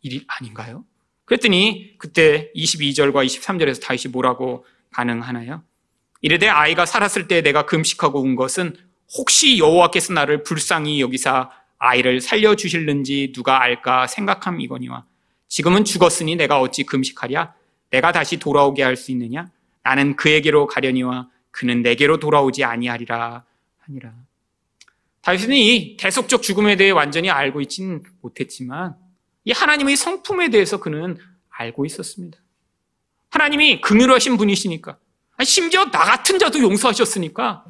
일이 0.00 0.24
아닌가요? 0.26 0.84
그랬더니 1.26 1.94
그때 1.98 2.50
22절과 2.56 3.26
23절에서 3.26 3.82
다윗이 3.82 4.12
뭐라고 4.12 4.64
반응하나요? 4.90 5.62
이르되 6.22 6.48
아이가 6.48 6.86
살았을 6.86 7.28
때 7.28 7.42
내가 7.42 7.66
금식하고 7.66 8.22
운 8.22 8.34
것은 8.34 8.74
혹시 9.18 9.58
여호와께서 9.58 10.14
나를 10.14 10.42
불쌍히 10.42 11.00
여기사 11.00 11.50
아이를 11.78 12.20
살려 12.20 12.54
주실는지 12.56 13.32
누가 13.34 13.62
알까 13.62 14.06
생각함이거니와 14.06 15.04
지금은 15.48 15.84
죽었으니 15.84 16.36
내가 16.36 16.60
어찌 16.60 16.84
금식하랴 16.84 17.54
내가 17.90 18.12
다시 18.12 18.38
돌아오게 18.38 18.82
할 18.82 18.96
수 18.96 19.12
있느냐 19.12 19.50
나는 19.82 20.16
그에게로 20.16 20.66
가려니와 20.66 21.28
그는 21.50 21.82
내게로 21.82 22.18
돌아오지 22.18 22.64
아니하리라 22.64 23.44
하니라 23.86 24.12
다윗은 25.22 25.52
이 25.52 25.96
대속적 25.96 26.42
죽음에 26.42 26.76
대해 26.76 26.90
완전히 26.90 27.30
알고 27.30 27.60
있지는 27.62 28.02
못했지만 28.20 28.94
이 29.44 29.52
하나님의 29.52 29.96
성품에 29.96 30.50
대해서 30.50 30.78
그는 30.78 31.18
알고 31.48 31.84
있었습니다. 31.86 32.38
하나님이 33.30 33.80
긍휼하신 33.80 34.36
분이시니까 34.36 34.98
심지어 35.42 35.86
나 35.90 36.04
같은 36.04 36.38
자도 36.38 36.60
용서하셨으니까 36.60 37.64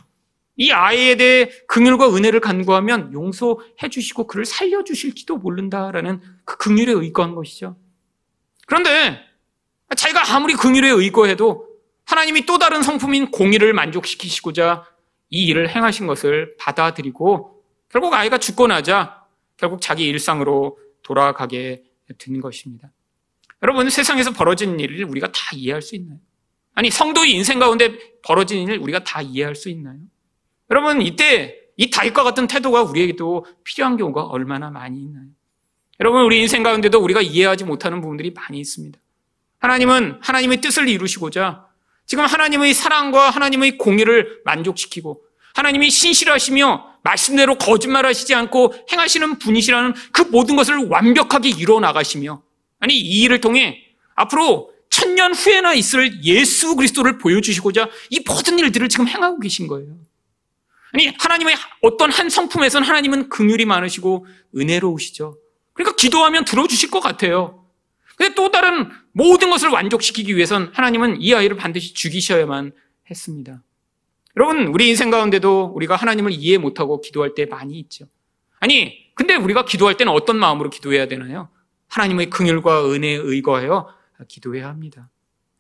이 0.57 0.71
아이에 0.71 1.17
대해 1.17 1.51
긍휼과 1.69 2.15
은혜를 2.15 2.41
간구하면 2.41 3.13
용서해 3.13 3.89
주시고 3.91 4.27
그를 4.27 4.45
살려 4.45 4.85
주실지도 4.85 5.37
모른다라는 5.37 6.21
그 6.45 6.57
긍휼에 6.57 6.93
의거한 6.93 7.35
것이죠. 7.35 7.77
그런데 8.67 9.21
자기가 9.95 10.35
아무리 10.35 10.55
긍휼에 10.55 10.89
의거해도 10.89 11.69
하나님이 12.05 12.47
또 12.47 12.59
다른 12.59 12.83
성품인 12.83 13.31
공의를 13.31 13.73
만족시키시고자 13.75 14.87
이 15.31 15.47
일을 15.47 15.69
행하신 15.69 16.07
것을 16.07 16.57
받아들이고 16.59 17.63
결국 17.89 18.15
아이가 18.15 18.39
죽고 18.39 18.67
나자 18.67 19.25
결국 19.57 19.81
자기 19.81 20.07
일상으로 20.07 20.79
돌아가게 21.03 21.83
되는 22.19 22.41
것입니다. 22.41 22.91
여러분, 23.63 23.89
세상에서 23.89 24.33
벌어진 24.33 24.79
일을 24.79 25.05
우리가 25.05 25.33
다 25.33 25.41
이해할 25.55 25.83
수 25.83 25.97
있나요? 25.97 26.19
아니, 26.75 26.91
성도의 26.91 27.33
인생 27.33 27.59
가운데 27.59 27.99
벌어진 28.23 28.63
일을 28.63 28.79
우리가 28.79 29.03
다 29.03 29.23
이해할 29.23 29.55
수 29.55 29.71
있나요? 29.71 29.99
여러분, 30.71 31.01
이때 31.01 31.57
이 31.77 31.91
다윗과 31.91 32.23
같은 32.23 32.47
태도가 32.47 32.83
우리에게도 32.83 33.47
필요한 33.65 33.97
경우가 33.97 34.25
얼마나 34.25 34.71
많이 34.71 35.01
있나요? 35.01 35.27
여러분, 36.01 36.23
우리 36.25 36.41
인생 36.41 36.63
가운데도 36.63 36.99
우리가 36.99 37.23
이해하지 37.23 37.65
못하는 37.65 38.01
부분들이 38.01 38.31
많이 38.33 38.61
있습니다. 38.61 38.99
하나님은 39.59 40.19
하나님의 40.21 40.61
뜻을 40.61 40.89
이루시고자 40.89 41.66
지금 42.07 42.25
하나님의 42.25 42.73
사랑과 42.73 43.31
하나님의 43.31 43.79
공의를 43.79 44.41
만족시키고 44.45 45.23
하나님이 45.55 45.91
신실하시며 45.91 46.97
말씀대로 47.03 47.57
거짓말하시지 47.57 48.35
않고 48.35 48.75
행하시는 48.91 49.39
분이시라는 49.39 49.95
그 50.13 50.23
모든 50.23 50.57
것을 50.57 50.77
완벽하게 50.89 51.51
이루어 51.51 51.81
나가시며 51.81 52.43
아니 52.79 52.95
이 52.99 53.23
일을 53.23 53.41
통해 53.41 53.83
앞으로 54.15 54.73
천년 54.91 55.35
후에나 55.35 55.75
있을 55.75 56.25
예수 56.25 56.77
그리스도를 56.77 57.19
보여주시고자 57.19 57.89
이 58.11 58.23
모든 58.27 58.59
일들을 58.59 58.89
지금 58.89 59.09
행하고 59.09 59.41
계신 59.41 59.67
거예요. 59.67 59.97
아니 60.93 61.13
하나님의 61.19 61.57
어떤 61.83 62.11
한 62.11 62.29
성품에서는 62.29 62.87
하나님은 62.87 63.29
긍휼이 63.29 63.65
많으시고 63.65 64.27
은혜로우시죠. 64.57 65.37
그러니까 65.73 65.97
기도하면 65.97 66.45
들어주실 66.45 66.91
것 66.91 67.01
같아요. 67.01 67.67
근데 68.17 68.35
또 68.35 68.51
다른 68.51 68.91
모든 69.17 69.49
것을 69.49 69.71
완족시키기 69.71 70.37
위해선 70.37 70.73
하나님은 70.75 71.23
이 71.23 71.33
아이를 71.33 71.57
반드시 71.57 71.95
죽이셔야만 71.95 72.73
했습니다. 73.11 73.63
여러분, 74.37 74.67
우리 74.67 74.91
인생 74.91 75.09
가운데도 75.09 75.73
우리가 75.75 75.97
하나님을 75.97 76.33
이해 76.33 76.59
못하고 76.59 77.01
기도할 77.01 77.33
때 77.35 77.47
많이 77.47 77.79
있죠. 77.79 78.05
아니, 78.61 79.11
근데 79.15 79.35
우리가 79.35 79.65
기도할 79.65 79.97
때는 79.97 80.13
어떤 80.13 80.37
마음으로 80.37 80.69
기도해야 80.69 81.09
되나요? 81.09 81.49
하나님의 81.89 82.29
긍휼과 82.29 82.93
은혜에 82.93 83.15
의거하여 83.15 83.89
기도해야 84.29 84.69
합니다. 84.69 85.09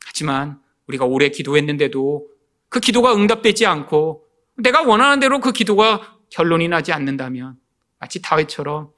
하지만 0.05 0.61
우리가 0.87 1.07
오래 1.07 1.31
기도했는데도 1.31 2.27
그 2.69 2.79
기도가 2.79 3.15
응답되지 3.15 3.65
않고 3.65 4.27
내가 4.57 4.83
원하는 4.83 5.19
대로 5.19 5.41
그 5.41 5.53
기도가 5.53 6.19
결론이 6.29 6.69
나지 6.69 6.93
않는다면 6.93 7.57
마치 8.01 8.21
다윗처럼 8.21 8.91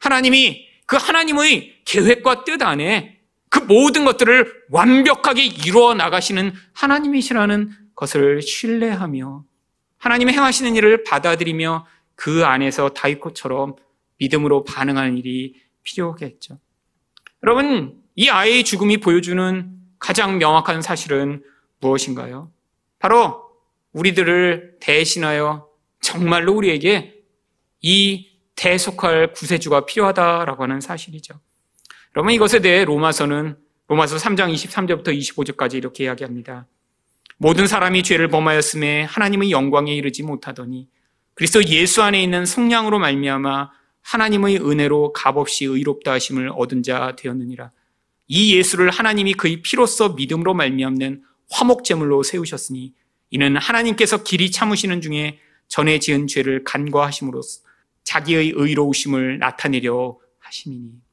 하나님이 0.00 0.66
그 0.86 0.96
하나님의 0.96 1.82
계획과 1.84 2.44
뜻 2.44 2.62
안에 2.62 3.17
그 3.50 3.60
모든 3.60 4.04
것들을 4.04 4.64
완벽하게 4.70 5.44
이루어 5.44 5.94
나가시는 5.94 6.52
하나님이시라는 6.74 7.70
것을 7.94 8.42
신뢰하며 8.42 9.44
하나님의 9.98 10.34
행하시는 10.34 10.76
일을 10.76 11.04
받아들이며 11.04 11.86
그 12.14 12.44
안에서 12.44 12.90
다이코처럼 12.90 13.76
믿음으로 14.18 14.64
반응하는 14.64 15.16
일이 15.16 15.54
필요하겠죠. 15.82 16.58
여러분, 17.42 18.02
이 18.16 18.28
아이의 18.28 18.64
죽음이 18.64 18.98
보여주는 18.98 19.78
가장 19.98 20.38
명확한 20.38 20.82
사실은 20.82 21.42
무엇인가요? 21.80 22.50
바로 22.98 23.48
우리들을 23.92 24.78
대신하여 24.80 25.68
정말로 26.00 26.54
우리에게 26.54 27.22
이 27.80 28.28
대속할 28.56 29.32
구세주가 29.32 29.86
필요하다라고 29.86 30.64
하는 30.64 30.80
사실이죠. 30.80 31.34
여러분 32.18 32.32
이것에 32.32 32.58
대해 32.58 32.84
로마서는 32.84 33.56
로마서 33.86 34.16
3장 34.16 34.52
23절부터 34.52 35.16
25절까지 35.16 35.74
이렇게 35.74 36.02
이야기합니다. 36.02 36.66
모든 37.36 37.68
사람이 37.68 38.02
죄를 38.02 38.26
범하였음에 38.26 39.04
하나님의 39.04 39.52
영광에 39.52 39.94
이르지 39.94 40.24
못하더니 40.24 40.88
그리스도 41.34 41.64
예수 41.66 42.02
안에 42.02 42.20
있는 42.20 42.44
성량으로 42.44 42.98
말미암아 42.98 43.70
하나님의 44.02 44.56
은혜로 44.56 45.12
값없이 45.12 45.66
의롭다 45.66 46.10
하심을 46.10 46.50
얻은 46.56 46.82
자 46.82 47.14
되었느니라. 47.14 47.70
이 48.26 48.56
예수를 48.56 48.90
하나님이 48.90 49.34
그의 49.34 49.62
피로써 49.62 50.08
믿음으로 50.08 50.54
말미암는 50.54 51.22
화목 51.52 51.84
제물로 51.84 52.24
세우셨으니 52.24 52.94
이는 53.30 53.56
하나님께서 53.56 54.24
길이 54.24 54.50
참으시는 54.50 55.02
중에 55.02 55.38
전에 55.68 56.00
지은 56.00 56.26
죄를 56.26 56.64
간과하심으로써 56.64 57.60
자기의 58.02 58.54
의로우심을 58.56 59.38
나타내려 59.38 60.18
하심이니. 60.40 61.07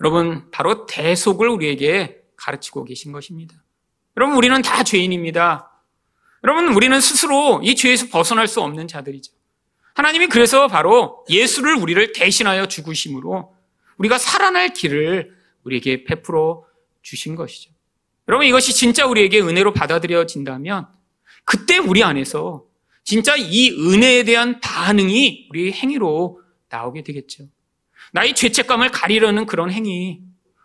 여러분, 0.00 0.50
바로 0.50 0.86
대속을 0.86 1.48
우리에게 1.48 2.22
가르치고 2.36 2.84
계신 2.84 3.12
것입니다. 3.12 3.54
여러분, 4.16 4.36
우리는 4.36 4.60
다 4.62 4.84
죄인입니다. 4.84 5.70
여러분, 6.44 6.68
우리는 6.74 7.00
스스로 7.00 7.60
이 7.62 7.74
죄에서 7.74 8.06
벗어날 8.08 8.46
수 8.46 8.60
없는 8.60 8.86
자들이죠. 8.88 9.32
하나님이 9.94 10.28
그래서 10.28 10.68
바로 10.68 11.24
예수를 11.28 11.74
우리를 11.74 12.12
대신하여 12.12 12.66
죽으심으로 12.66 13.54
우리가 13.96 14.18
살아날 14.18 14.72
길을 14.72 15.36
우리에게 15.64 16.04
베풀어 16.04 16.64
주신 17.02 17.34
것이죠. 17.34 17.72
여러분, 18.28 18.46
이것이 18.46 18.72
진짜 18.74 19.06
우리에게 19.06 19.40
은혜로 19.40 19.72
받아들여진다면 19.72 20.86
그때 21.44 21.78
우리 21.78 22.04
안에서 22.04 22.64
진짜 23.02 23.34
이 23.36 23.70
은혜에 23.70 24.24
대한 24.24 24.60
반응이 24.60 25.48
우리의 25.50 25.72
행위로 25.72 26.40
나오게 26.68 27.02
되겠죠. 27.02 27.44
나의 28.12 28.34
죄책감을 28.34 28.90
가리려는 28.90 29.46
그런 29.46 29.70
행위. 29.70 30.20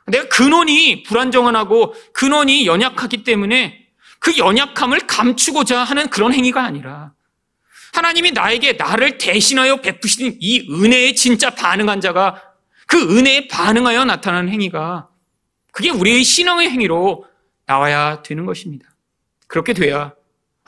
내가 0.08 0.28
근원이 0.28 1.04
불안정하고 1.04 1.94
근원이 2.14 2.66
연약하기 2.66 3.24
때문에 3.24 3.88
그 4.20 4.38
연약함을 4.38 5.02
감추고자 5.08 5.84
하는 5.84 6.10
그런 6.10 6.34
행위가 6.34 6.64
아니라 6.64 7.14
하나님이 7.94 8.32
나에게 8.32 8.74
나를 8.74 9.18
대신하여 9.18 9.78
베푸신 9.78 10.38
이 10.40 10.68
은혜에 10.70 11.14
진짜 11.14 11.52
반응한 11.52 12.02
자가 12.02 12.42
그 12.88 13.18
은혜에 13.18 13.48
반응하여 13.48 14.06
나타나는 14.06 14.52
행위가 14.52 15.10
그게 15.72 15.90
우리의 15.90 16.24
신앙의 16.24 16.70
행위로 16.70 17.26
나와야 17.66 18.22
되는 18.24 18.46
것입니다. 18.46 18.88
그렇게 19.48 19.74
돼야 19.74 20.14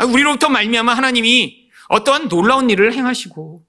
우리로부터 0.03 0.49
말미암아 0.49 0.93
하나님이 0.93 1.69
어떠한 1.89 2.29
놀라운 2.29 2.69
일을 2.69 2.93
행하시고 2.93 3.63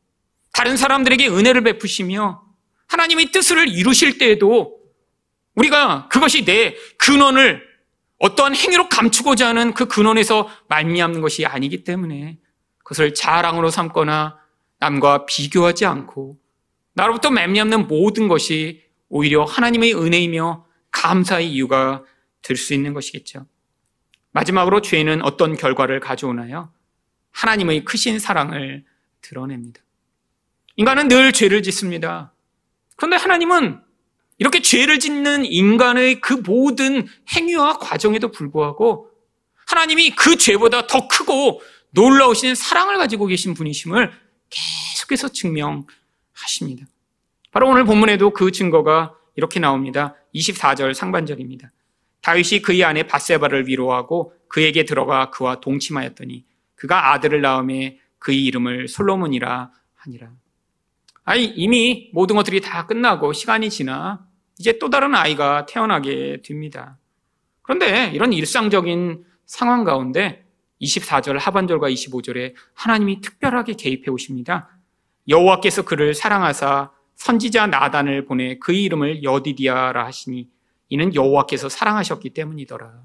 다른 0.53 0.77
사람들에게 0.77 1.29
은혜를 1.29 1.63
베푸시며 1.63 2.46
하나님의 2.89 3.33
뜻을 3.33 3.69
이루실 3.69 4.19
때에도 4.19 4.81
우리가 5.55 6.09
그것이 6.09 6.45
내 6.45 6.77
근원을 6.99 7.67
어떠한 8.19 8.55
행위로 8.55 8.89
감추고자 8.89 9.49
하는 9.49 9.75
그 9.75 9.87
근원에서 9.87 10.49
말미암는 10.69 11.21
것이 11.21 11.45
아니기 11.45 11.85
때문에 11.85 12.39
그것을 12.79 13.15
자랑으로 13.15 13.71
삼거나 13.71 14.39
남과 14.79 15.27
비교하지 15.27 15.87
않고 15.87 16.39
나로부터 16.95 17.31
말미암는 17.31 17.89
모든 17.89 18.29
것이 18.29 18.83
오히려 19.09 19.45
하나님의 19.45 19.95
은혜이며 19.95 20.67
감사의 20.91 21.51
이유가 21.53 22.05
될 22.43 22.57
수 22.57 22.75
있는 22.75 22.95
것이겠죠. 22.95 23.47
마지막으로 24.31 24.81
죄는 24.81 25.23
어떤 25.23 25.57
결과를 25.57 25.99
가져오나요? 26.01 26.73
하나님의 27.33 27.85
크신 27.85 28.19
사랑을 28.19 28.85
드러냅니다. 29.21 29.81
인간은 30.77 31.09
늘 31.09 31.33
죄를 31.33 31.63
짓습니다. 31.63 32.33
그런데 32.97 33.17
하나님은 33.17 33.81
이렇게 34.39 34.61
죄를 34.61 34.99
짓는 34.99 35.45
인간의 35.45 36.21
그 36.21 36.35
모든 36.35 37.07
행위와 37.35 37.79
과정에도 37.79 38.31
불구하고 38.31 39.11
하나님이 39.67 40.11
그 40.11 40.37
죄보다 40.37 40.87
더 40.87 41.09
크고 41.09 41.63
놀라우신 41.91 42.55
사랑을 42.55 42.97
가지고 42.99 43.27
계신 43.27 43.55
분이심을 43.55 44.13
계속해서 44.51 45.29
증명하십니다. 45.29 46.87
바로 47.51 47.69
오늘 47.69 47.85
본문에도 47.85 48.31
그 48.31 48.53
증거가 48.53 49.15
이렇게 49.35 49.61
나옵니다. 49.61 50.15
24절 50.35 50.93
상반절입니다. 50.95 51.73
다윗이 52.21 52.63
그의 52.63 52.85
아내 52.85 53.05
바세바를 53.05 53.69
위로하고 53.69 54.35
그에게 54.49 54.85
들어가 54.85 55.31
그와 55.31 55.61
동침하였더니 55.61 56.45
그가 56.75 57.13
아들을 57.13 57.41
낳음에 57.41 57.99
그의 58.19 58.45
이름을 58.45 58.89
솔로몬이라 58.89 59.71
하니라. 59.95 60.33
아니 61.27 61.45
이미 61.45 62.09
모든 62.15 62.37
것들이 62.37 62.61
다 62.61 62.87
끝나고 62.87 63.33
시간이 63.33 63.69
지나 63.69 64.25
이제 64.59 64.79
또 64.79 64.89
다른 64.89 65.15
아이가 65.15 65.67
태어나게 65.67 66.41
됩니다. 66.43 66.99
그런데 67.63 68.13
이런 68.15 68.33
일상적인 68.33 69.25
상황 69.45 69.83
가운데 69.83 70.47
24절 70.81 71.37
하반절과 71.39 71.91
25절에 71.91 72.55
하나님이 72.75 73.21
특별하게 73.21 73.75
개입해 73.75 74.09
오십니다. 74.09 74.79
여호와께서 75.29 75.83
그를 75.83 76.15
사랑하사 76.15 76.93
선지자 77.17 77.67
나단을 77.67 78.25
보내 78.25 78.59
그의 78.59 78.85
이름을 78.85 79.25
여디디아라 79.25 80.07
하시니 80.07 80.49
이는 80.91 81.13
여호와께서 81.13 81.69
사랑하셨기 81.69 82.31
때문이더라. 82.31 83.03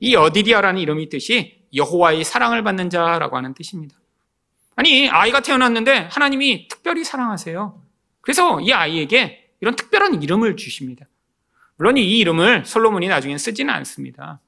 이 0.00 0.12
여디디아라는 0.12 0.80
이름의 0.82 1.08
뜻이 1.08 1.64
여호와의 1.74 2.24
사랑을 2.24 2.62
받는 2.62 2.90
자라고 2.90 3.38
하는 3.38 3.54
뜻입니다. 3.54 3.97
아니 4.78 5.08
아이가 5.08 5.40
태어났는데 5.40 6.08
하나님이 6.12 6.68
특별히 6.68 7.02
사랑하세요. 7.02 7.82
그래서 8.20 8.60
이 8.60 8.72
아이에게 8.72 9.50
이런 9.60 9.74
특별한 9.74 10.22
이름을 10.22 10.54
주십니다. 10.56 11.04
물론 11.74 11.96
이 11.96 12.18
이름을 12.20 12.64
솔로몬이 12.64 13.08
나중에 13.08 13.36
쓰지는 13.38 13.74
않습니다. 13.74 14.40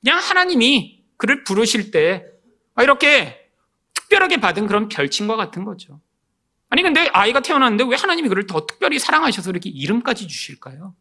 그냥 0.00 0.20
하나님이 0.20 1.02
그를 1.16 1.42
부르실 1.42 1.90
때 1.90 2.24
이렇게 2.80 3.50
특별하게 3.94 4.36
받은 4.36 4.68
그런 4.68 4.88
별칭과 4.88 5.34
같은 5.34 5.64
거죠. 5.64 6.00
아니 6.70 6.82
근데 6.82 7.08
아이가 7.12 7.40
태어났는데 7.40 7.82
왜 7.90 7.96
하나님이 7.96 8.28
그를 8.28 8.46
더 8.46 8.64
특별히 8.64 9.00
사랑하셔서 9.00 9.50
이렇게 9.50 9.70
이름까지 9.70 10.28
주실까요? 10.28 10.94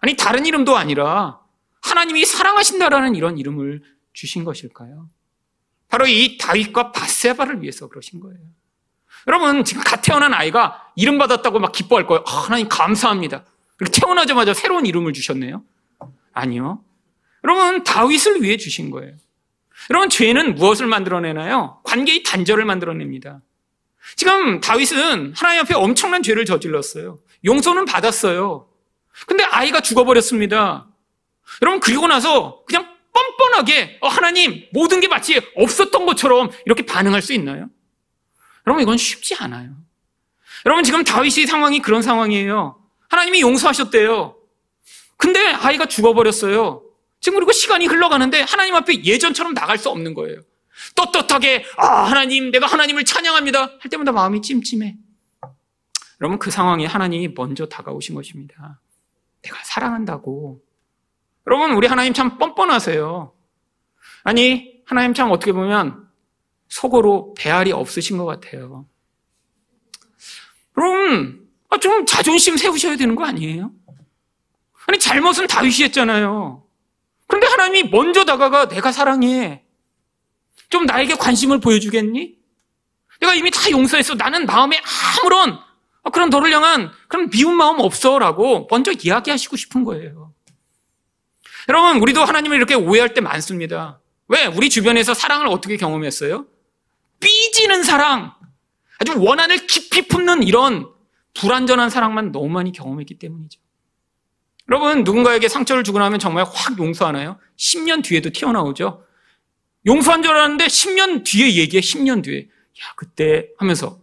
아니 0.00 0.14
다른 0.14 0.46
이름도 0.46 0.76
아니라 0.76 1.40
하나님이 1.82 2.26
사랑하신다라는 2.26 3.16
이런 3.16 3.38
이름을 3.38 3.82
주신 4.12 4.44
것일까요? 4.44 5.10
바로 5.92 6.06
이 6.06 6.38
다윗과 6.38 6.92
바세바를 6.92 7.60
위해서 7.60 7.86
그러신 7.86 8.18
거예요. 8.20 8.38
여러분 9.26 9.62
지금 9.62 9.82
갓 9.84 10.00
태어난 10.00 10.32
아이가 10.32 10.90
이름 10.96 11.18
받았다고 11.18 11.58
막 11.58 11.70
기뻐할 11.70 12.06
거예요. 12.06 12.24
아, 12.26 12.30
하나님 12.30 12.66
감사합니다. 12.66 13.44
그리고 13.76 13.92
태어나자마자 13.92 14.54
새로운 14.54 14.86
이름을 14.86 15.12
주셨네요. 15.12 15.62
아니요. 16.32 16.82
여러분 17.44 17.84
다윗을 17.84 18.42
위해 18.42 18.56
주신 18.56 18.90
거예요. 18.90 19.12
여러분 19.90 20.08
죄는 20.08 20.54
무엇을 20.54 20.86
만들어내나요? 20.86 21.82
관계의 21.84 22.22
단절을 22.22 22.64
만들어냅니다. 22.64 23.42
지금 24.16 24.62
다윗은 24.62 25.34
하나님 25.36 25.60
앞에 25.60 25.74
엄청난 25.74 26.22
죄를 26.22 26.46
저질렀어요. 26.46 27.18
용서는 27.44 27.84
받았어요. 27.84 28.66
근데 29.26 29.44
아이가 29.44 29.82
죽어버렸습니다. 29.82 30.88
여러분 31.60 31.80
그리고 31.80 32.06
나서 32.06 32.62
그냥 32.66 32.91
뻔뻔하게 33.36 33.98
어, 34.00 34.08
하나님 34.08 34.66
모든 34.72 35.00
게 35.00 35.08
마치 35.08 35.40
없었던 35.56 36.06
것처럼 36.06 36.50
이렇게 36.66 36.84
반응할 36.84 37.22
수 37.22 37.32
있나요? 37.32 37.68
여러분 38.66 38.82
이건 38.82 38.96
쉽지 38.96 39.34
않아요. 39.36 39.74
여러분 40.66 40.84
지금 40.84 41.02
다윗이 41.04 41.46
상황이 41.46 41.80
그런 41.80 42.02
상황이에요. 42.02 42.78
하나님이 43.08 43.40
용서하셨대요. 43.40 44.36
근데 45.16 45.40
아이가 45.40 45.86
죽어버렸어요. 45.86 46.82
지금 47.20 47.38
그리고 47.38 47.52
시간이 47.52 47.86
흘러가는데 47.86 48.40
하나님 48.42 48.74
앞에 48.74 49.04
예전처럼 49.04 49.54
나갈 49.54 49.78
수 49.78 49.88
없는 49.90 50.14
거예요. 50.14 50.40
떳떳하게 50.94 51.64
아 51.76 52.04
하나님 52.04 52.50
내가 52.50 52.66
하나님을 52.66 53.04
찬양합니다 53.04 53.60
할 53.80 53.90
때마다 53.90 54.12
마음이 54.12 54.42
찜찜해. 54.42 54.96
여러분 56.20 56.38
그 56.38 56.50
상황에 56.50 56.86
하나님이 56.86 57.28
먼저 57.34 57.66
다가오신 57.66 58.14
것입니다. 58.14 58.80
내가 59.42 59.58
사랑한다고. 59.64 60.60
여러분 61.46 61.72
우리 61.72 61.86
하나님 61.86 62.12
참 62.12 62.38
뻔뻔하세요. 62.38 63.32
아니 64.24 64.80
하나님 64.86 65.14
참 65.14 65.30
어떻게 65.30 65.52
보면 65.52 66.08
속으로 66.68 67.34
배알이 67.36 67.72
없으신 67.72 68.18
것 68.18 68.24
같아요. 68.24 68.86
여러분 70.76 71.48
아, 71.70 71.78
좀 71.78 72.06
자존심 72.06 72.56
세우셔야 72.56 72.96
되는 72.96 73.14
거 73.14 73.24
아니에요? 73.24 73.72
아니 74.86 74.98
잘못은 74.98 75.46
다윗이 75.46 75.84
했잖아요. 75.84 76.64
그런데 77.26 77.46
하나님이 77.46 77.88
먼저 77.90 78.24
다가가 78.24 78.68
내가 78.68 78.92
사랑해. 78.92 79.64
좀 80.68 80.84
나에게 80.86 81.14
관심을 81.14 81.60
보여주겠니? 81.60 82.36
내가 83.20 83.34
이미 83.34 83.50
다 83.50 83.70
용서했어. 83.70 84.14
나는 84.14 84.46
마음에 84.46 84.80
아무런 85.22 85.58
그런 86.12 86.30
너를 86.30 86.52
향한 86.52 86.90
그런 87.08 87.30
미운 87.30 87.54
마음 87.54 87.80
없어 87.80 88.18
라고 88.18 88.66
먼저 88.70 88.92
이야기하시고 88.92 89.56
싶은 89.56 89.84
거예요. 89.84 90.32
여러분, 91.68 92.00
우리도 92.00 92.24
하나님을 92.24 92.56
이렇게 92.56 92.74
오해할 92.74 93.14
때 93.14 93.20
많습니다. 93.20 94.00
왜? 94.28 94.46
우리 94.46 94.70
주변에서 94.70 95.14
사랑을 95.14 95.46
어떻게 95.48 95.76
경험했어요? 95.76 96.46
삐지는 97.20 97.82
사랑, 97.82 98.34
아주 98.98 99.14
원한을 99.16 99.66
깊이 99.66 100.08
품는 100.08 100.42
이런 100.42 100.88
불완전한 101.34 101.90
사랑만 101.90 102.32
너무 102.32 102.48
많이 102.48 102.72
경험했기 102.72 103.18
때문이죠. 103.18 103.60
여러분, 104.68 105.04
누군가에게 105.04 105.48
상처를 105.48 105.84
주고 105.84 105.98
나면 105.98 106.18
정말 106.18 106.44
확 106.44 106.78
용서하나요? 106.78 107.38
10년 107.56 108.02
뒤에도 108.02 108.30
튀어나오죠? 108.30 109.04
용서한 109.86 110.22
줄 110.22 110.32
알았는데 110.32 110.66
10년 110.66 111.24
뒤에 111.24 111.56
얘기해, 111.56 111.80
10년 111.80 112.22
뒤에. 112.22 112.38
야, 112.40 112.92
그때 112.96 113.48
하면서. 113.58 113.98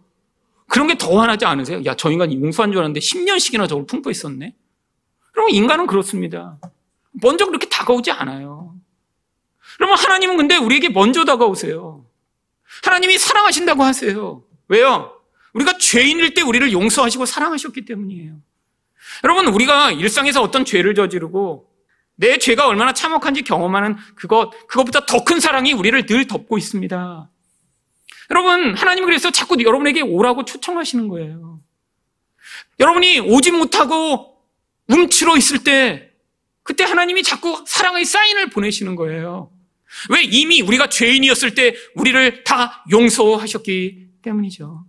그런 0.68 0.88
게 0.88 0.96
더 0.96 1.18
화나지 1.20 1.46
않으세요? 1.46 1.82
야, 1.86 1.96
저 1.96 2.12
인간 2.12 2.32
용서한 2.32 2.72
줄 2.72 2.80
알았는데 2.80 3.00
10년씩이나 3.00 3.68
저걸 3.68 3.86
품고 3.88 4.12
있었네? 4.12 4.54
그럼 5.32 5.50
인간은 5.50 5.88
그렇습니다. 5.88 6.58
먼저 7.12 7.46
그렇게 7.46 7.68
다가오지 7.68 8.12
않아요. 8.12 8.76
그러면 9.78 9.98
하나님은 9.98 10.38
근데 10.38 10.58
우리에게 10.58 10.90
먼저 10.90 11.26
다가오세요. 11.26 12.06
하나님이 12.84 13.18
사랑하신다고 13.18 13.84
하세요. 13.84 14.44
왜요? 14.68 15.16
우리가 15.54 15.78
죄인일 15.78 16.34
때 16.34 16.42
우리를 16.42 16.72
용서하시고 16.72 17.26
사랑하셨기 17.26 17.86
때문이에요. 17.86 18.36
여러분, 19.24 19.48
우리가 19.48 19.92
일상에서 19.92 20.42
어떤 20.42 20.66
죄를 20.66 20.94
저지르고 20.94 21.68
내 22.16 22.38
죄가 22.38 22.68
얼마나 22.68 22.94
참혹한지 22.94 23.44
경험하는 23.44 23.96
그것, 24.16 24.52
그것보다 24.68 25.06
더 25.06 25.24
큰 25.24 25.40
사랑이 25.40 25.74
우리를 25.74 26.06
늘 26.06 26.28
덮고 26.28 26.58
있습니다. 26.58 27.30
여러분, 28.32 28.76
하나님 28.76 29.06
그래서 29.06 29.32
자꾸 29.32 29.58
여러분에게 29.60 30.02
오라고 30.02 30.46
초청하시는 30.46 31.08
거예요. 31.08 31.60
여러분이 32.80 33.22
오지 33.22 33.52
못하고 33.52 34.38
움츠러 34.88 35.38
있을 35.38 35.64
때, 35.64 36.09
그때 36.70 36.84
하나님이 36.84 37.24
자꾸 37.24 37.64
사랑의 37.66 38.06
사인을 38.06 38.52
보내시는 38.52 38.96
거예요. 38.96 39.52
왜 40.12 40.22
이미 40.22 40.62
우리가 40.62 40.88
죄인이었을 40.88 41.56
때 41.56 41.74
우리를 41.96 42.44
다 42.44 42.86
용서하셨기 42.92 44.10
때문이죠. 44.22 44.86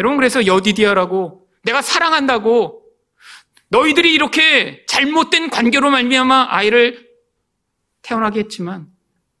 여러분, 0.00 0.16
그래서 0.16 0.46
여디디아라고 0.46 1.48
내가 1.62 1.80
사랑한다고 1.80 2.82
너희들이 3.68 4.12
이렇게 4.12 4.84
잘못된 4.88 5.48
관계로 5.50 5.90
말미암아 5.90 6.48
아이를 6.50 7.08
태어나게 8.02 8.40
했지만 8.40 8.88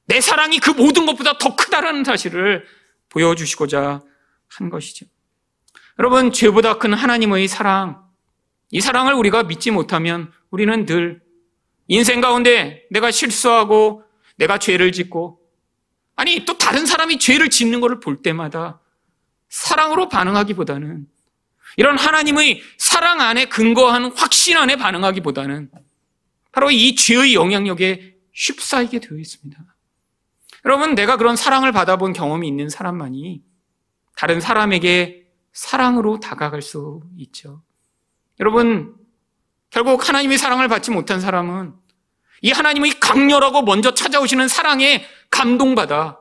내 0.06 0.20
사랑이 0.20 0.60
그 0.60 0.70
모든 0.70 1.04
것보다 1.04 1.36
더 1.38 1.56
크다라는 1.56 2.04
사실을 2.04 2.64
보여주시고자 3.08 4.02
한 4.46 4.70
것이죠. 4.70 5.04
여러분, 5.98 6.30
죄보다 6.30 6.78
큰 6.78 6.94
하나님의 6.94 7.48
사랑, 7.48 8.04
이 8.70 8.80
사랑을 8.80 9.14
우리가 9.14 9.42
믿지 9.42 9.72
못하면 9.72 10.30
우리는 10.52 10.86
늘 10.86 11.25
인생 11.88 12.20
가운데 12.20 12.84
내가 12.90 13.10
실수하고 13.10 14.02
내가 14.36 14.58
죄를 14.58 14.92
짓고 14.92 15.40
아니 16.14 16.44
또 16.44 16.58
다른 16.58 16.86
사람이 16.86 17.18
죄를 17.18 17.50
짓는 17.50 17.80
것을 17.80 18.00
볼 18.00 18.22
때마다 18.22 18.80
사랑으로 19.48 20.08
반응하기보다는 20.08 21.06
이런 21.76 21.98
하나님의 21.98 22.62
사랑 22.78 23.20
안에 23.20 23.46
근거한 23.46 24.12
확신 24.16 24.56
안에 24.56 24.76
반응하기보다는 24.76 25.70
바로 26.52 26.70
이 26.70 26.94
죄의 26.94 27.34
영향력에 27.34 28.16
휩싸이게 28.32 29.00
되어 29.00 29.18
있습니다. 29.18 29.62
여러분, 30.64 30.94
내가 30.94 31.16
그런 31.16 31.36
사랑을 31.36 31.70
받아본 31.70 32.12
경험이 32.12 32.48
있는 32.48 32.68
사람만이 32.68 33.42
다른 34.16 34.40
사람에게 34.40 35.26
사랑으로 35.52 36.18
다가갈 36.18 36.62
수 36.62 37.02
있죠. 37.18 37.62
여러분, 38.40 38.94
결국 39.76 40.08
하나님의 40.08 40.38
사랑을 40.38 40.68
받지 40.68 40.90
못한 40.90 41.20
사람은 41.20 41.74
이 42.40 42.50
하나님의 42.50 42.98
강렬하고 42.98 43.60
먼저 43.60 43.92
찾아오시는 43.92 44.48
사랑에 44.48 45.04
감동받아 45.28 46.18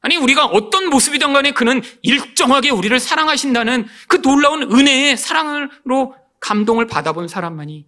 아니, 0.00 0.16
우리가 0.16 0.46
어떤 0.46 0.90
모습이든 0.90 1.32
간에 1.32 1.52
그는 1.52 1.80
일정하게 2.02 2.70
우리를 2.70 2.98
사랑하신다는 2.98 3.86
그 4.08 4.20
놀라운 4.20 4.62
은혜의 4.62 5.16
사랑으로 5.16 6.16
감동을 6.40 6.88
받아본 6.88 7.28
사람만이 7.28 7.86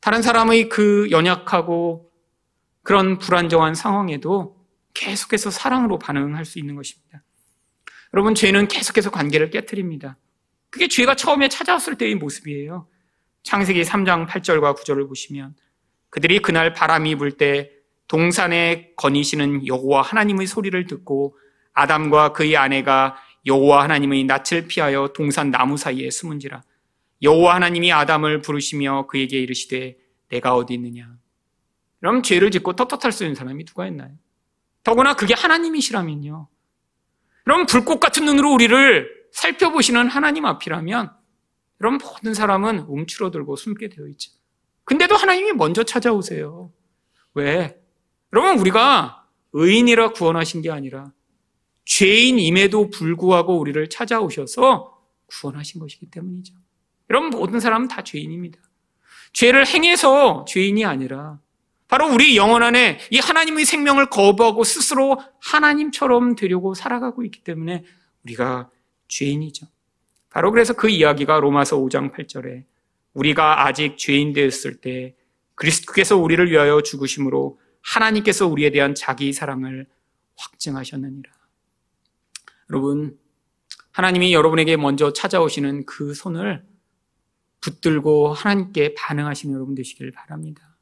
다른 0.00 0.22
사람의 0.22 0.68
그 0.68 1.08
연약하고 1.10 2.08
그런 2.84 3.18
불안정한 3.18 3.74
상황에도 3.74 4.64
계속해서 4.94 5.50
사랑으로 5.50 5.98
반응할 5.98 6.44
수 6.44 6.60
있는 6.60 6.76
것입니다. 6.76 7.20
여러분, 8.14 8.36
죄는 8.36 8.68
계속해서 8.68 9.10
관계를 9.10 9.50
깨뜨립니다. 9.50 10.16
그게 10.70 10.86
죄가 10.86 11.16
처음에 11.16 11.48
찾아왔을 11.48 11.98
때의 11.98 12.14
모습이에요. 12.14 12.86
창세기 13.46 13.82
3장 13.82 14.26
8절과 14.26 14.76
9절을 14.76 15.06
보시면 15.06 15.54
그들이 16.10 16.40
그날 16.40 16.72
바람이 16.72 17.14
불 17.14 17.30
때 17.30 17.70
동산에 18.08 18.92
거니시는 18.96 19.66
여호와 19.66 20.02
하나님의 20.02 20.48
소리를 20.48 20.86
듣고 20.86 21.38
아담과 21.72 22.32
그의 22.32 22.56
아내가 22.56 23.16
여호와 23.46 23.84
하나님의 23.84 24.24
낯을 24.24 24.66
피하여 24.68 25.12
동산 25.14 25.52
나무 25.52 25.76
사이에 25.76 26.10
숨은지라 26.10 26.62
여호와 27.22 27.54
하나님이 27.54 27.92
아담을 27.92 28.42
부르시며 28.42 29.06
그에게 29.06 29.38
이르시되 29.38 29.96
내가 30.28 30.56
어디 30.56 30.74
있느냐 30.74 31.08
그럼 32.00 32.22
죄를 32.22 32.50
짓고 32.50 32.74
떳떳할 32.74 33.12
수 33.12 33.22
있는 33.22 33.36
사람이 33.36 33.64
누가 33.64 33.86
있나요? 33.86 34.10
더구나 34.82 35.14
그게 35.14 35.34
하나님이시라면요. 35.34 36.48
그럼 37.44 37.66
불꽃 37.66 38.00
같은 38.00 38.24
눈으로 38.24 38.52
우리를 38.52 39.08
살펴보시는 39.32 40.08
하나님 40.08 40.46
앞이라면 40.46 41.12
그럼 41.78 41.98
모든 41.98 42.34
사람은 42.34 42.80
움츠러들고 42.80 43.56
숨게 43.56 43.88
되어 43.88 44.06
있죠. 44.08 44.32
근데도 44.84 45.16
하나님이 45.16 45.52
먼저 45.52 45.82
찾아오세요. 45.82 46.72
왜? 47.34 47.80
여러분, 48.32 48.58
우리가 48.58 49.26
의인이라 49.52 50.12
구원하신 50.12 50.62
게 50.62 50.70
아니라 50.70 51.12
죄인임에도 51.84 52.90
불구하고 52.90 53.58
우리를 53.58 53.88
찾아오셔서 53.88 54.98
구원하신 55.26 55.80
것이기 55.80 56.10
때문이죠. 56.10 56.54
여러분, 57.10 57.30
모든 57.30 57.60
사람은 57.60 57.88
다 57.88 58.02
죄인입니다. 58.02 58.60
죄를 59.32 59.66
행해서 59.66 60.44
죄인이 60.48 60.84
아니라 60.84 61.40
바로 61.88 62.12
우리 62.12 62.36
영혼 62.36 62.62
안에 62.62 62.98
이 63.10 63.18
하나님의 63.18 63.64
생명을 63.64 64.10
거부하고 64.10 64.64
스스로 64.64 65.20
하나님처럼 65.40 66.34
되려고 66.34 66.74
살아가고 66.74 67.22
있기 67.24 67.44
때문에 67.44 67.84
우리가 68.24 68.70
죄인이죠. 69.08 69.66
바로 70.30 70.50
그래서 70.50 70.74
그 70.74 70.88
이야기가 70.88 71.40
로마서 71.40 71.78
5장 71.78 72.12
8절에 72.12 72.64
우리가 73.14 73.66
아직 73.66 73.96
죄인 73.96 74.32
되었을 74.32 74.80
때 74.80 75.14
그리스도께서 75.54 76.16
우리를 76.16 76.50
위하여 76.50 76.82
죽으심으로 76.82 77.58
하나님께서 77.82 78.46
우리에 78.46 78.70
대한 78.70 78.94
자기 78.94 79.32
사랑을 79.32 79.86
확증하셨느니라. 80.36 81.30
여러분, 82.70 83.18
하나님이 83.92 84.34
여러분에게 84.34 84.76
먼저 84.76 85.12
찾아오시는 85.12 85.86
그 85.86 86.12
손을 86.12 86.62
붙들고 87.60 88.34
하나님께 88.34 88.94
반응하시는 88.94 89.54
여러분 89.54 89.74
되시길 89.74 90.12
바랍니다. 90.12 90.76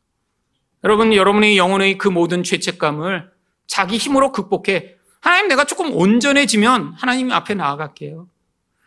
여러분, 0.83 1.15
여러분의 1.15 1.57
영혼의 1.57 1.99
그 1.99 2.09
모든 2.09 2.43
죄책감을 2.43 3.31
자기 3.67 3.97
힘으로 3.97 4.33
극복해 4.33 4.97
하나님 5.21 5.49
내가 5.49 5.65
조금 5.65 5.93
온전해지면 5.95 6.95
하나님 6.95 7.31
앞에 7.31 7.55
나아갈게요. 7.55 8.29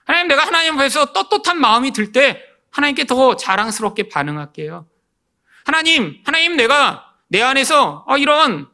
하나님 0.07 0.27
내가 0.29 0.45
하나님 0.45 0.79
앞에서 0.79 1.11
떳떳한 1.13 1.59
마음이 1.59 1.91
들 1.91 2.11
때 2.11 2.41
하나님께 2.71 3.05
더 3.05 3.35
자랑스럽게 3.35 4.09
반응할게요. 4.09 4.87
하나님, 5.65 6.21
하나님 6.25 6.55
내가 6.55 7.13
내 7.27 7.41
안에서 7.41 8.05
어, 8.07 8.17
이런 8.17 8.67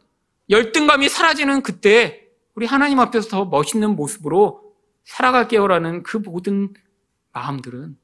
열등감이 0.49 1.09
사라지는 1.09 1.63
그때 1.63 2.27
우리 2.53 2.65
하나님 2.65 2.99
앞에서 2.99 3.29
더 3.29 3.45
멋있는 3.45 3.95
모습으로 3.95 4.61
살아갈게요라는 5.05 6.03
그 6.03 6.17
모든 6.17 6.73
마음들은 7.31 7.97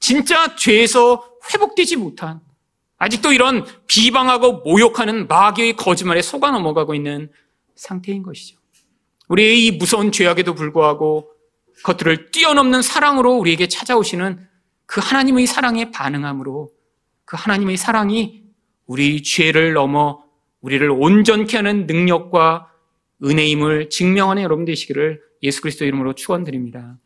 진짜 0.00 0.56
죄에서 0.56 1.24
회복되지 1.52 1.96
못한 1.96 2.40
아직도 2.98 3.32
이런 3.32 3.64
비방하고 3.86 4.62
모욕하는 4.64 5.28
마귀의 5.28 5.76
거짓말에 5.76 6.22
속아 6.22 6.50
넘어가고 6.50 6.94
있는 6.94 7.30
상태인 7.74 8.22
것이죠. 8.22 8.58
우리의 9.28 9.66
이 9.66 9.70
무서운 9.72 10.12
죄악에도 10.12 10.54
불구하고 10.54 11.30
그것들을 11.76 12.30
뛰어넘는 12.30 12.82
사랑으로 12.82 13.36
우리에게 13.36 13.68
찾아오시는 13.68 14.46
그 14.86 15.00
하나님의 15.00 15.46
사랑에 15.46 15.90
반응함으로 15.90 16.70
그 17.24 17.36
하나님의 17.38 17.76
사랑이 17.76 18.44
우리 18.86 19.22
죄를 19.22 19.72
넘어 19.72 20.24
우리를 20.60 20.88
온전케 20.90 21.56
하는 21.56 21.86
능력과 21.86 22.70
은혜임을 23.24 23.90
증명하는 23.90 24.42
여러분 24.42 24.64
되시기를 24.64 25.20
예수 25.42 25.60
그리스도 25.60 25.84
이름으로 25.84 26.14
축원드립니다. 26.14 26.98